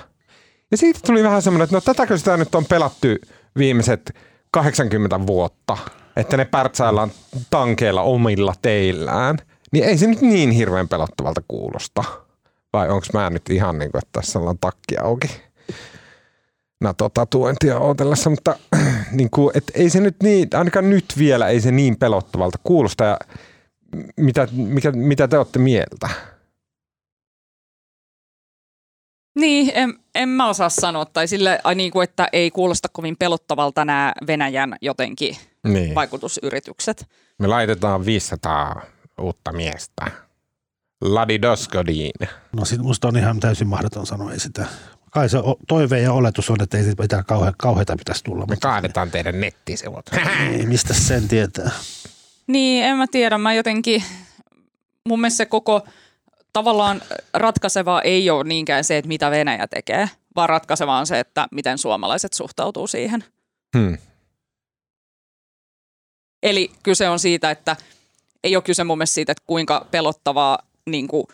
[0.72, 3.08] Ja siitä tuli vähän semmoinen, että no tätäkö sitä nyt on pelattu
[3.58, 4.16] viimeiset
[4.52, 5.78] 80 vuotta,
[6.16, 7.12] että ne pärtsäillään
[7.50, 9.38] tankeilla omilla teillään.
[9.72, 12.25] Niin ei se nyt niin hirveän pelottavalta kuulosta.
[12.76, 15.28] Vai onko mä nyt ihan niin kuin, että tässä ollaan takki auki
[16.82, 18.56] NATO-tatuointia odotellessa, mutta
[19.12, 23.04] niin kuin, et ei se nyt niin, ainakaan nyt vielä ei se niin pelottavalta kuulosta.
[23.04, 23.20] Ja
[24.18, 26.10] mitä, mikä, mitä te olette mieltä?
[29.40, 31.06] Niin, en, en mä osaa sanoa.
[31.06, 35.96] Tai sille, ai niin kuin, että ei kuulosta kovin pelottavalta nämä Venäjän jotenkin Niin.
[35.96, 37.06] vaikutusyritykset.
[37.40, 38.82] Me laitetaan 500
[39.22, 40.25] uutta miestä.
[41.02, 42.12] Ladidoskodin.
[42.56, 44.66] No sit musta on ihan täysin mahdoton sanoa, ei sitä.
[45.12, 45.38] Kai se
[45.68, 48.46] toive ja oletus on, että ei siitä mitään kauhe, kauheita pitäisi tulla.
[48.46, 50.06] Me kaadetaan teidän nettisivut.
[50.52, 51.72] Ei, mistä sen tietää.
[52.48, 53.38] Niin, en mä tiedä.
[53.38, 54.04] Mä jotenkin,
[55.08, 55.88] mun mielestä se koko
[56.54, 57.02] tavallaan
[57.34, 61.78] ratkaisevaa ei ole niinkään se, että mitä Venäjä tekee, vaan ratkaisevaa on se, että miten
[61.78, 63.24] suomalaiset suhtautuu siihen.
[63.78, 63.98] Hmm.
[66.44, 67.76] Eli kyse on siitä, että
[68.44, 70.60] ei ole kyse mun mielestä siitä, että kuinka pelottavaa
[70.90, 71.26] niin kuin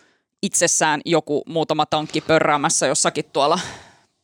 [0.42, 3.60] itsessään joku muutama tankki pörräämässä jossakin tuolla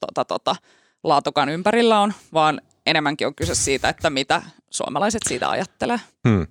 [0.00, 0.56] tota, tota,
[1.04, 6.00] laatokan ympärillä on, vaan enemmänkin on kyse siitä, että mitä suomalaiset siitä ajattelee.
[6.28, 6.46] Hmm.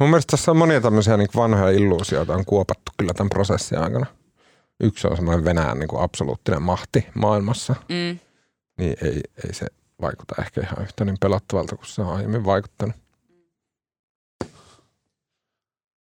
[0.00, 4.06] Mun mielestä tässä on monia tämmöisiä niin vanhoja illuusioita on kuopattu kyllä tämän prosessin aikana.
[4.80, 8.18] Yksi on semmoinen Venäjän niin kuin absoluuttinen mahti maailmassa, Mm.
[8.78, 9.66] niin ei, ei se
[10.00, 12.96] vaikuta ehkä ihan yhtä niin pelottavalta kuin se on aiemmin vaikuttanut.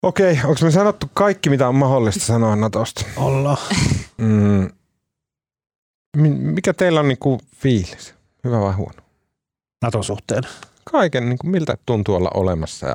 [0.03, 3.05] Okei, onko me sanottu kaikki, mitä on mahdollista sanoa Natosta?
[3.17, 3.59] Olla.
[4.19, 4.71] Mm.
[6.17, 8.15] Mi- Mikä teillä on niinku fiilis?
[8.45, 9.03] Hyvä vai huono?
[9.83, 10.43] Naton suhteen.
[10.93, 12.95] Kaiken, niinku, miltä tuntuu olla olemassa ja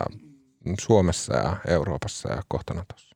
[0.82, 3.16] Suomessa ja Euroopassa ja kohta Natossa?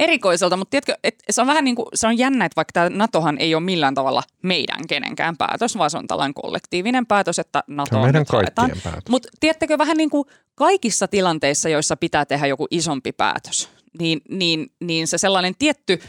[0.00, 2.88] Erikoiselta, mutta tiedätkö, että se on vähän niin kuin, se on jännä, että vaikka tämä
[2.88, 7.64] NATOhan ei ole millään tavalla meidän kenenkään päätös, vaan se on tällainen kollektiivinen päätös, että
[7.66, 8.70] NATO Se on meidän haetaan.
[8.84, 9.02] päätös.
[9.08, 10.24] Mutta tiedättekö vähän niin kuin
[10.54, 13.68] kaikissa tilanteissa, joissa pitää tehdä joku isompi päätös,
[13.98, 16.00] niin, niin, niin se sellainen tietty,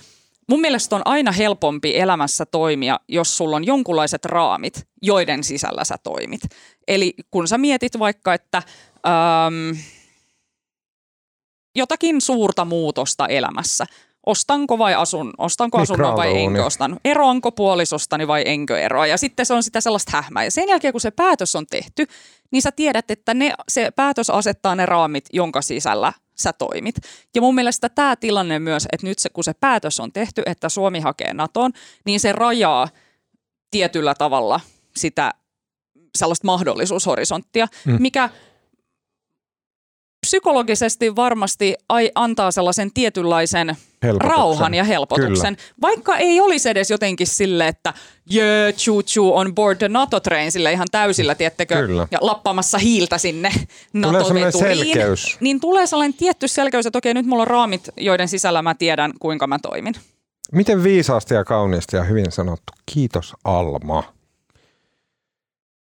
[0.49, 5.95] mun mielestä on aina helpompi elämässä toimia, jos sulla on jonkunlaiset raamit, joiden sisällä sä
[6.03, 6.41] toimit.
[6.87, 9.77] Eli kun sä mietit vaikka, että äm,
[11.77, 13.85] jotakin suurta muutosta elämässä,
[14.25, 19.07] ostanko vai asun, ostanko asunnon vai enkö ostan, eroanko puolisostani vai enkö eroa.
[19.07, 20.43] Ja sitten se on sitä sellaista hämää.
[20.43, 22.07] Ja sen jälkeen, kun se päätös on tehty,
[22.51, 26.95] niin sä tiedät, että ne, se päätös asettaa ne raamit, jonka sisällä sä toimit.
[27.35, 30.69] Ja mun mielestä tämä tilanne myös, että nyt se, kun se päätös on tehty, että
[30.69, 31.71] Suomi hakee NATOon,
[32.05, 32.87] niin se rajaa
[33.71, 34.59] tietyllä tavalla
[34.95, 35.33] sitä
[36.15, 37.97] sellaista mahdollisuushorisonttia, mm.
[37.99, 38.29] mikä
[40.27, 44.31] psykologisesti varmasti ai, antaa sellaisen tietynlaisen Helpotuksen.
[44.31, 45.55] rauhan ja helpotuksen.
[45.55, 45.69] Kyllä.
[45.81, 47.93] Vaikka ei olisi edes jotenkin sille, että
[48.33, 52.07] yeah, choo choo on board the NATO train sille ihan täysillä, tiettekö, Kyllä.
[52.11, 53.51] ja lappaamassa hiiltä sinne
[53.93, 55.37] nato sellainen selkeys.
[55.39, 59.13] Niin tulee sellainen tietty selkeys, että okei, nyt mulla on raamit, joiden sisällä mä tiedän,
[59.19, 59.93] kuinka mä toimin.
[60.51, 62.73] Miten viisaasti ja kauniisti ja hyvin sanottu.
[62.93, 64.03] Kiitos Alma.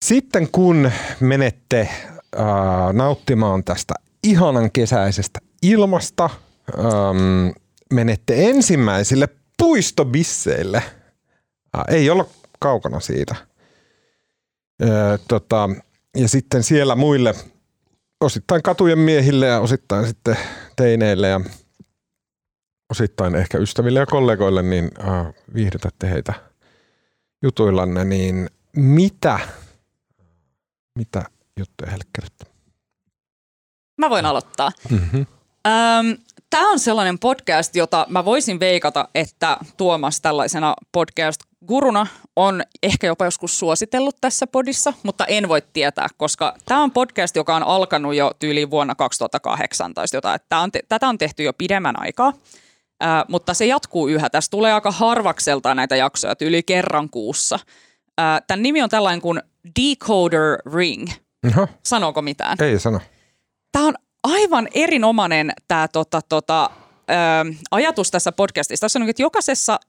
[0.04, 3.94] Sitten kun menette äh, nauttimaan tästä
[4.24, 6.30] ihanan kesäisestä ilmasta,
[6.78, 7.48] ähm,
[7.92, 10.82] menette ensimmäisille puistobisseille.
[11.88, 12.26] Ei olla
[12.58, 13.34] kaukana siitä.
[14.82, 15.68] Äh, tota,
[16.16, 17.34] ja sitten siellä muille
[18.20, 20.36] osittain katujen miehille ja osittain sitten
[20.76, 21.40] teineille ja
[22.90, 26.34] osittain ehkä ystäville ja kollegoille, niin äh, viihdytätte heitä
[27.42, 29.40] jutuillanne, niin mitä,
[30.98, 31.24] mitä
[31.58, 32.53] juttuja heille kerrotte?
[33.96, 34.70] Mä voin aloittaa.
[34.90, 35.26] Mm-hmm.
[36.50, 43.24] Tämä on sellainen podcast, jota mä voisin veikata, että Tuomas tällaisena podcast-guruna on ehkä jopa
[43.24, 48.14] joskus suositellut tässä podissa, mutta en voi tietää, koska tämä on podcast, joka on alkanut
[48.14, 52.32] jo tyyliin vuonna 2018, jota, että on te- tätä on tehty jo pidemmän aikaa.
[53.00, 54.30] Ää, mutta se jatkuu yhä.
[54.30, 57.58] Tässä tulee aika harvakselta näitä jaksoja, yli kerran kuussa.
[58.18, 59.42] Ää, tämän nimi on tällainen kuin
[59.80, 61.08] Decoder Ring.
[61.82, 62.56] Sanooko mitään?
[62.60, 63.00] ei sano.
[63.74, 66.70] Tämä on aivan erinomainen tämä tota, tota,
[67.70, 68.84] ajatus tässä podcastissa.
[68.84, 69.80] Tässä on, että jokaisessa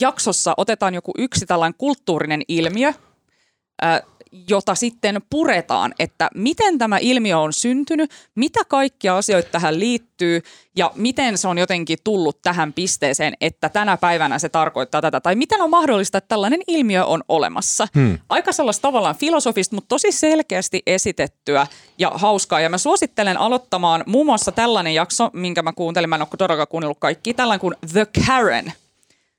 [0.00, 4.02] jaksossa otetaan joku yksi tällainen kulttuurinen ilmiö, ö,
[4.48, 10.42] jota sitten puretaan, että miten tämä ilmiö on syntynyt, mitä kaikkia asioita tähän liittyy
[10.76, 15.20] ja miten se on jotenkin tullut tähän pisteeseen, että tänä päivänä se tarkoittaa tätä.
[15.20, 17.88] Tai miten on mahdollista, että tällainen ilmiö on olemassa.
[17.94, 18.18] Hmm.
[18.28, 21.66] Aika sellaista tavallaan filosofista, mutta tosi selkeästi esitettyä
[21.98, 22.60] ja hauskaa.
[22.60, 26.68] Ja mä suosittelen aloittamaan muun muassa tällainen jakso, minkä mä kuuntelin, mä en ole todellakaan
[26.68, 28.72] kuunnellut kaikki, tällainen kuin The Karen.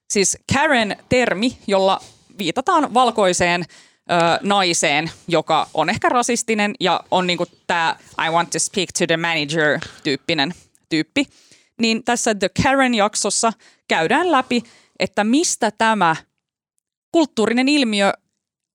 [0.09, 2.01] Siis Karen-termi, jolla
[2.37, 3.65] viitataan valkoiseen
[4.11, 7.95] ö, naiseen, joka on ehkä rasistinen ja on niinku tämä
[8.27, 10.53] I want to speak to the manager tyyppinen
[10.89, 11.25] tyyppi.
[11.81, 13.53] Niin tässä The Karen-jaksossa
[13.87, 14.63] käydään läpi,
[14.99, 16.15] että mistä tämä
[17.11, 18.11] kulttuurinen ilmiö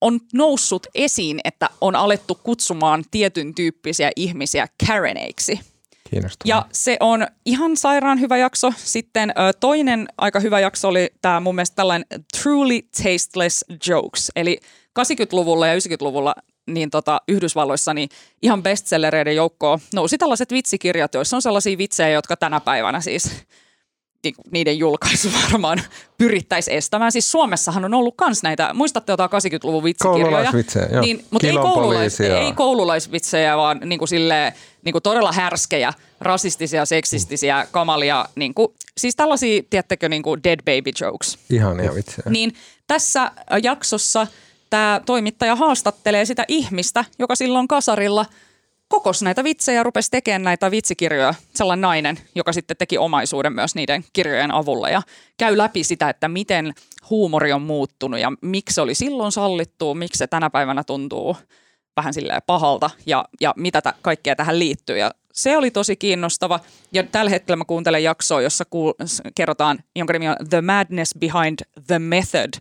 [0.01, 5.61] on noussut esiin, että on alettu kutsumaan tietyn tyyppisiä ihmisiä Kareneiksi.
[6.11, 6.49] Kiinnostavaa.
[6.49, 8.73] Ja se on ihan sairaan hyvä jakso.
[8.77, 12.07] Sitten ö, toinen aika hyvä jakso oli tämä mun mielestä tällainen
[12.43, 14.33] Truly Tasteless Jokes.
[14.37, 14.61] Eli
[15.01, 16.35] 80-luvulla ja 90-luvulla
[16.67, 18.09] niin tota, Yhdysvalloissa niin
[18.43, 23.31] ihan bestsellereiden joukkoon nousi tällaiset vitsikirjat, joissa on sellaisia vitsejä, jotka tänä päivänä siis
[24.25, 25.83] ni- niiden julkaisu varmaan
[26.19, 27.13] pyrittäisiin estämään.
[27.13, 30.25] Siis Suomessahan on ollut kans näitä, muistatte jotain 80-luvun vitsikirjoja?
[30.25, 31.01] Koululaisvitsejä, joo.
[31.01, 34.53] Niin, mutta ei, koululais, ei koululaisvitsejä, vaan niin kuin silleen,
[34.85, 38.69] niin kuin todella härskejä, rasistisia, seksistisiä, kamalia, niin kuin,
[38.99, 41.39] siis tällaisia, tiedättekö, niin kuin dead baby jokes.
[41.51, 42.31] Ihania vitsejä.
[42.31, 42.55] Niin
[42.87, 43.33] tässä äh,
[43.63, 44.27] jaksossa
[44.75, 48.27] tämä toimittaja haastattelee sitä ihmistä, joka silloin kasarilla
[48.89, 51.35] kokos näitä vitsejä ja rupesi tekemään näitä vitsikirjoja.
[51.55, 55.03] Sellainen nainen, joka sitten teki omaisuuden myös niiden kirjojen avulla ja
[55.37, 56.75] käy läpi sitä, että miten
[57.11, 61.37] huumori on muuttunut ja miksi se oli silloin sallittu, miksi se tänä päivänä tuntuu
[61.97, 64.99] vähän silleen pahalta ja, ja mitä tä, kaikkea tähän liittyy.
[64.99, 66.61] Ja se oli tosi kiinnostava.
[66.93, 71.59] Ja tällä hetkellä mä kuuntelen jaksoa, jossa kuul- kerrotaan, jonka nimi on The Madness Behind
[71.87, 72.53] the Method.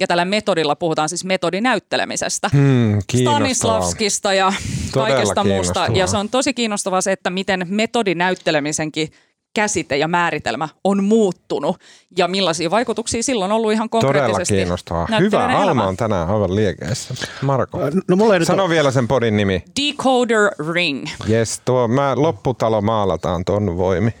[0.00, 2.50] Ja tällä metodilla puhutaan siis metodinäyttelemisestä.
[2.52, 2.98] Hmm.
[3.20, 4.52] Stanislavskista ja
[4.92, 5.86] Todella kaikesta muusta.
[5.94, 9.08] Ja se on tosi kiinnostavaa se, että miten metodinäyttelemisenkin
[9.54, 11.76] käsite ja määritelmä on muuttunut
[12.18, 14.54] ja millaisia vaikutuksia silloin on ollut ihan Todella konkreettisesti.
[14.54, 15.06] kiinnostavaa.
[15.06, 15.88] Hyvä, näyttelijöiden Alma elämään.
[15.88, 17.14] on tänään aivan liekeissä.
[17.42, 17.78] Marko,
[18.08, 19.62] No mulla ei sano ole, vielä sen podin nimi.
[19.80, 21.06] Decoder Ring.
[21.26, 24.14] Jes, tuo mä lopputalo maalataan ton voimi.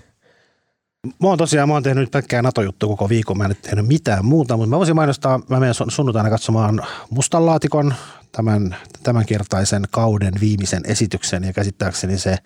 [1.06, 3.86] Mä oon tosiaan, mä oon tehnyt nyt pelkkää NATO-juttua koko viikon, mä en nyt tehnyt
[3.86, 7.94] mitään muuta, mutta mä voisin mainostaa, mä menen sun- sunnuntaina katsomaan Mustan laatikon
[8.32, 12.36] tämän, tämänkertaisen kauden viimeisen esityksen ja käsittääkseni se,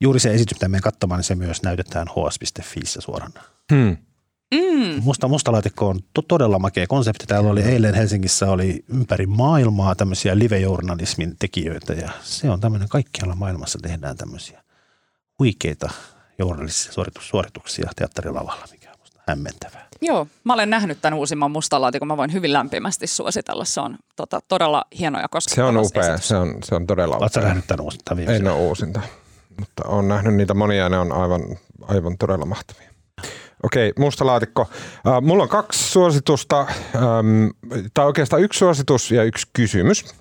[0.00, 3.42] juuri se esitys, mitä menen katsomaan, niin se myös näytetään hs.fiissä suorana.
[3.72, 3.96] Hmm.
[4.54, 5.02] Mm.
[5.02, 7.26] Musta, musta laatikko on to, todella makea konsepti.
[7.26, 13.34] Täällä oli eilen Helsingissä oli ympäri maailmaa tämmöisiä live-journalismin tekijöitä ja se on tämmöinen kaikkialla
[13.34, 14.62] maailmassa tehdään tämmöisiä
[15.38, 15.90] huikeita
[16.40, 19.88] journalistisia suoritus, suorituksia teatterilavalla, mikä on musta hämmentävää.
[20.00, 22.08] Joo, mä olen nähnyt tämän uusimman mustalaatikon.
[22.08, 23.64] Mä voin hyvin lämpimästi suositella.
[23.64, 26.18] Se on tota, todella hieno ja Se on upea.
[26.18, 27.24] Se on, se on todella upea.
[27.24, 29.00] Oletko nähnyt tämän uusinta En ole uusinta,
[29.60, 31.42] mutta olen nähnyt niitä monia ja ne on aivan,
[31.82, 32.89] aivan todella mahtavia.
[33.62, 34.62] Okei, musta laatikko.
[34.62, 36.60] Uh, mulla on kaksi suositusta,
[36.94, 37.50] um,
[37.94, 40.04] tai oikeastaan yksi suositus ja yksi kysymys.
[40.04, 40.12] Uh,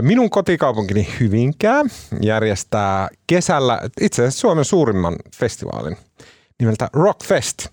[0.00, 1.82] minun kotikaupunkini Hyvinkää
[2.22, 5.96] järjestää kesällä itse asiassa Suomen suurimman festivaalin
[6.60, 7.68] nimeltä Rockfest.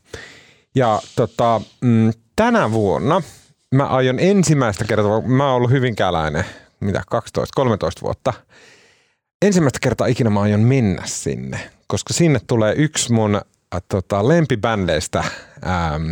[0.76, 3.22] Ja tota, mm, tänä vuonna
[3.76, 6.46] mä aion ensimmäistä kertaa, mä oon ollut hyvinkääläinen,
[6.80, 7.02] mitä
[7.60, 8.34] 12-13 vuotta.
[9.42, 13.42] Ensimmäistä kertaa ikinä mä aion mennä sinne, koska sinne tulee yksi mun äh,
[13.90, 15.24] tota, lempibändeistä.
[15.66, 16.10] Ähm,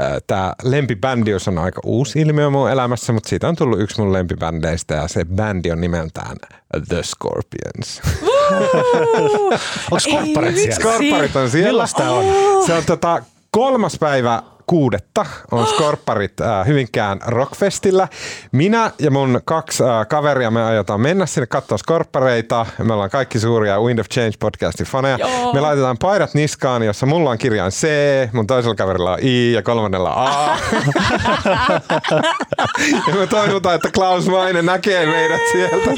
[0.00, 4.12] äh, Tämä lempibändi on aika uusi ilmiö mun elämässä, mutta siitä on tullut yksi mun
[4.12, 6.36] lempibändeistä ja se bändi on nimeltään
[6.88, 8.02] The Scorpions.
[9.90, 10.74] Onko skorpparit siellä?
[10.74, 11.68] Skorpparit on siellä.
[11.68, 12.24] Millaista on?
[12.66, 18.08] Se on tota, kolmas päivä kuudetta on Skorpparit äh, Hyvinkään Rockfestillä.
[18.52, 22.66] Minä ja mun kaksi äh, kaveria me aiotaan mennä sinne katsoa Skorppareita.
[22.82, 25.18] Me ollaan kaikki suuria Wind of Change podcastin faneja.
[25.18, 25.52] Joo.
[25.52, 27.88] Me laitetaan paidat niskaan, jossa mulla on kirjain C,
[28.32, 30.58] mun toisella kaverilla on I ja kolmannella A.
[33.08, 35.90] ja me toivotaan, että Klaus Maine näkee meidät sieltä.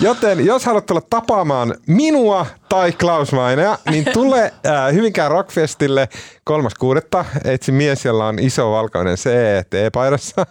[0.00, 6.08] Joten jos haluat tulla tapaamaan minua tai Klaus Mainea, niin tule äh, Hyvinkään Rockfestille
[6.50, 7.26] 3.6.
[7.44, 9.30] Etsi mies, jolla on iso valkoinen C
[9.70, 10.46] T-paidassaan.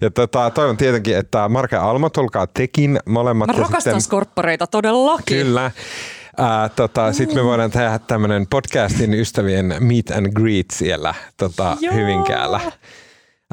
[0.00, 3.46] Ja tota, toivon tietenkin, että Marke ja Alma, tulkaa tekin molemmat.
[3.46, 5.36] Mä rakastan sitten- skorppareita todellakin.
[5.46, 5.70] Kyllä.
[6.38, 11.94] Ää, tota, Sitten me voidaan tehdä tämmöinen podcastin ystävien meet and greet siellä tota, Joo.
[11.94, 12.60] Hyvinkäällä.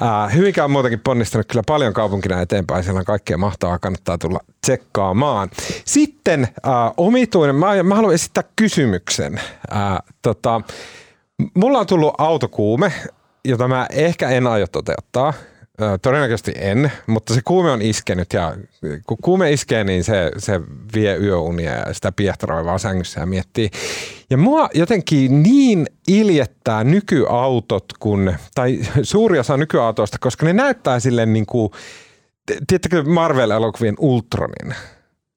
[0.02, 2.84] Ää, Hyvinkää on muutenkin ponnistanut kyllä paljon kaupunkina eteenpäin.
[2.84, 5.50] Siellä on kaikkea mahtavaa, kannattaa tulla tsekkaamaan.
[5.86, 9.42] Sitten ää, omituinen, mä, mä haluan esittää kysymyksen.
[9.72, 10.62] Ää, tota,
[11.54, 12.94] mulla on tullut autokuume,
[13.46, 15.34] jota mä ehkä en aio toteuttaa.
[15.82, 18.56] Ö, Todennäköisesti en, mutta se kuume on iskenyt ja
[19.08, 20.62] kun kuume iskee, niin se, se
[20.96, 23.70] vie yöunia ja sitä piehtaroa vaan sängyssä ja miettii.
[24.30, 31.34] Ja mua jotenkin niin iljettää nykyautot, kun, tai suuri osa nykyautoista, koska ne näyttää silleen
[31.34, 31.72] niin kuin,
[32.68, 34.76] tiedättekö Marvel-elokuvien Ultronin?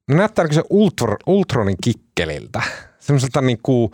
[0.07, 2.61] Ne näyttää niin se Ultr, Ultronin kikkeliltä.
[2.99, 3.91] Semmoiselta niin kuin,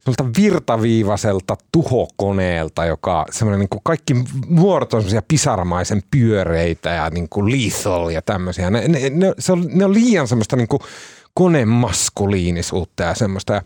[0.00, 4.14] semmoiselta virtaviivaiselta tuhokoneelta, joka semmoinen niin kuin kaikki
[4.46, 8.70] muodot on semmoisia pisaramaisen pyöreitä ja niin kuin lethal ja tämmöisiä.
[8.70, 10.80] Ne, ne, ne, se on, ne on liian semmoista niin kuin
[11.34, 13.52] konemaskuliinisuutta ja semmoista.
[13.52, 13.62] Ja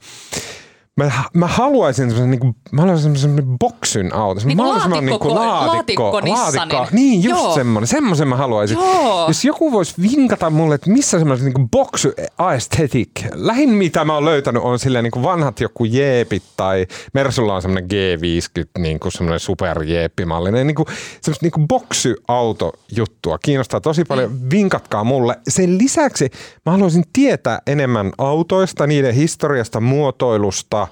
[0.96, 4.40] Mä, mä haluaisin semmoisen, niin kuin, mä haluaisin semmoisen boksyn auto.
[4.44, 6.86] Niin Mahdollisimman laatikko- niin kuin laatikko Nissanin.
[6.92, 7.54] Niin, just Joo.
[7.54, 7.88] semmoinen.
[7.88, 8.78] Semmoisen mä haluaisin.
[8.78, 9.28] Joo.
[9.28, 13.08] Jos joku voisi vinkata mulle, että missä semmoinen niin boksy aesthetic.
[13.34, 17.62] Lähin mitä mä oon löytänyt on silleen niin kuin vanhat joku jeepit tai Mersulla on
[17.62, 20.66] semmoinen G50 niin kuin semmoinen superjeeppimallinen.
[20.66, 20.86] Niin kuin,
[21.20, 23.38] semmoista niin kuin boksy-auto juttua.
[23.38, 24.32] Kiinnostaa tosi paljon.
[24.32, 24.38] Mm.
[24.50, 25.38] Vinkatkaa mulle.
[25.48, 26.30] Sen lisäksi
[26.66, 30.83] mä haluaisin tietää enemmän autoista, niiden historiasta, muotoilusta,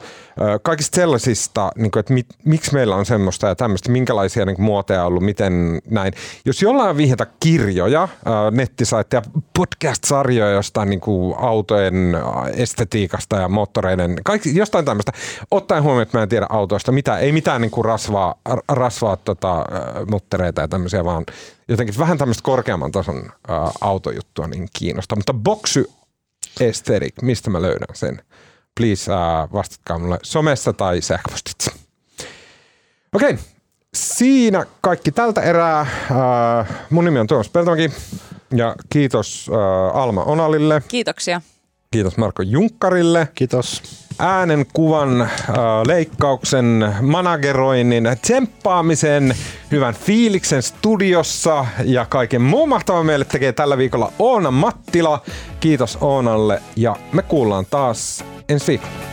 [0.62, 4.64] kaikista sellaisista, niin kuin, että mit, miksi meillä on semmoista ja tämmöistä, minkälaisia niin kuin,
[4.64, 6.12] muoteja on ollut, miten näin.
[6.44, 8.08] Jos jollain on vihjeitä kirjoja,
[8.50, 9.22] nettisaitteja,
[9.58, 12.16] podcast-sarjoja jostain niin kuin, autojen
[12.56, 15.12] estetiikasta ja moottoreiden, kaikki, jostain tämmöistä,
[15.50, 18.34] ottaen huomioon, että mä en tiedä autoista mitään, ei mitään niin kuin rasvaa,
[18.68, 19.64] rasvaa tota,
[20.10, 21.24] muttereita ja tämmöisiä, vaan
[21.68, 25.16] jotenkin vähän tämmöistä korkeamman tason ö, autojuttua niin kiinnostaa.
[25.16, 25.90] Mutta boksy
[26.60, 28.22] aesthetic, mistä mä löydän sen?
[28.80, 31.70] Please uh, vastatkaa mulle somessa tai sähköpostitse.
[33.14, 33.38] Okei,
[33.94, 35.86] siinä kaikki tältä erää.
[36.10, 37.90] Uh, mun nimi on Tuomas Peltomäki
[38.56, 41.40] ja kiitos uh, Alma Onalille, Kiitoksia.
[41.90, 43.82] kiitos Marko Junkkarille, Kiitos.
[44.18, 45.28] Äänen, kuvan, uh,
[45.86, 49.34] leikkauksen, manageroinnin, tsemppaamisen,
[49.70, 55.22] hyvän fiiliksen studiossa ja kaiken muun mahtavan meille tekee tällä viikolla Oona Mattila.
[55.60, 59.11] Kiitos Oonalle ja me kuullaan taas ensi viikolla.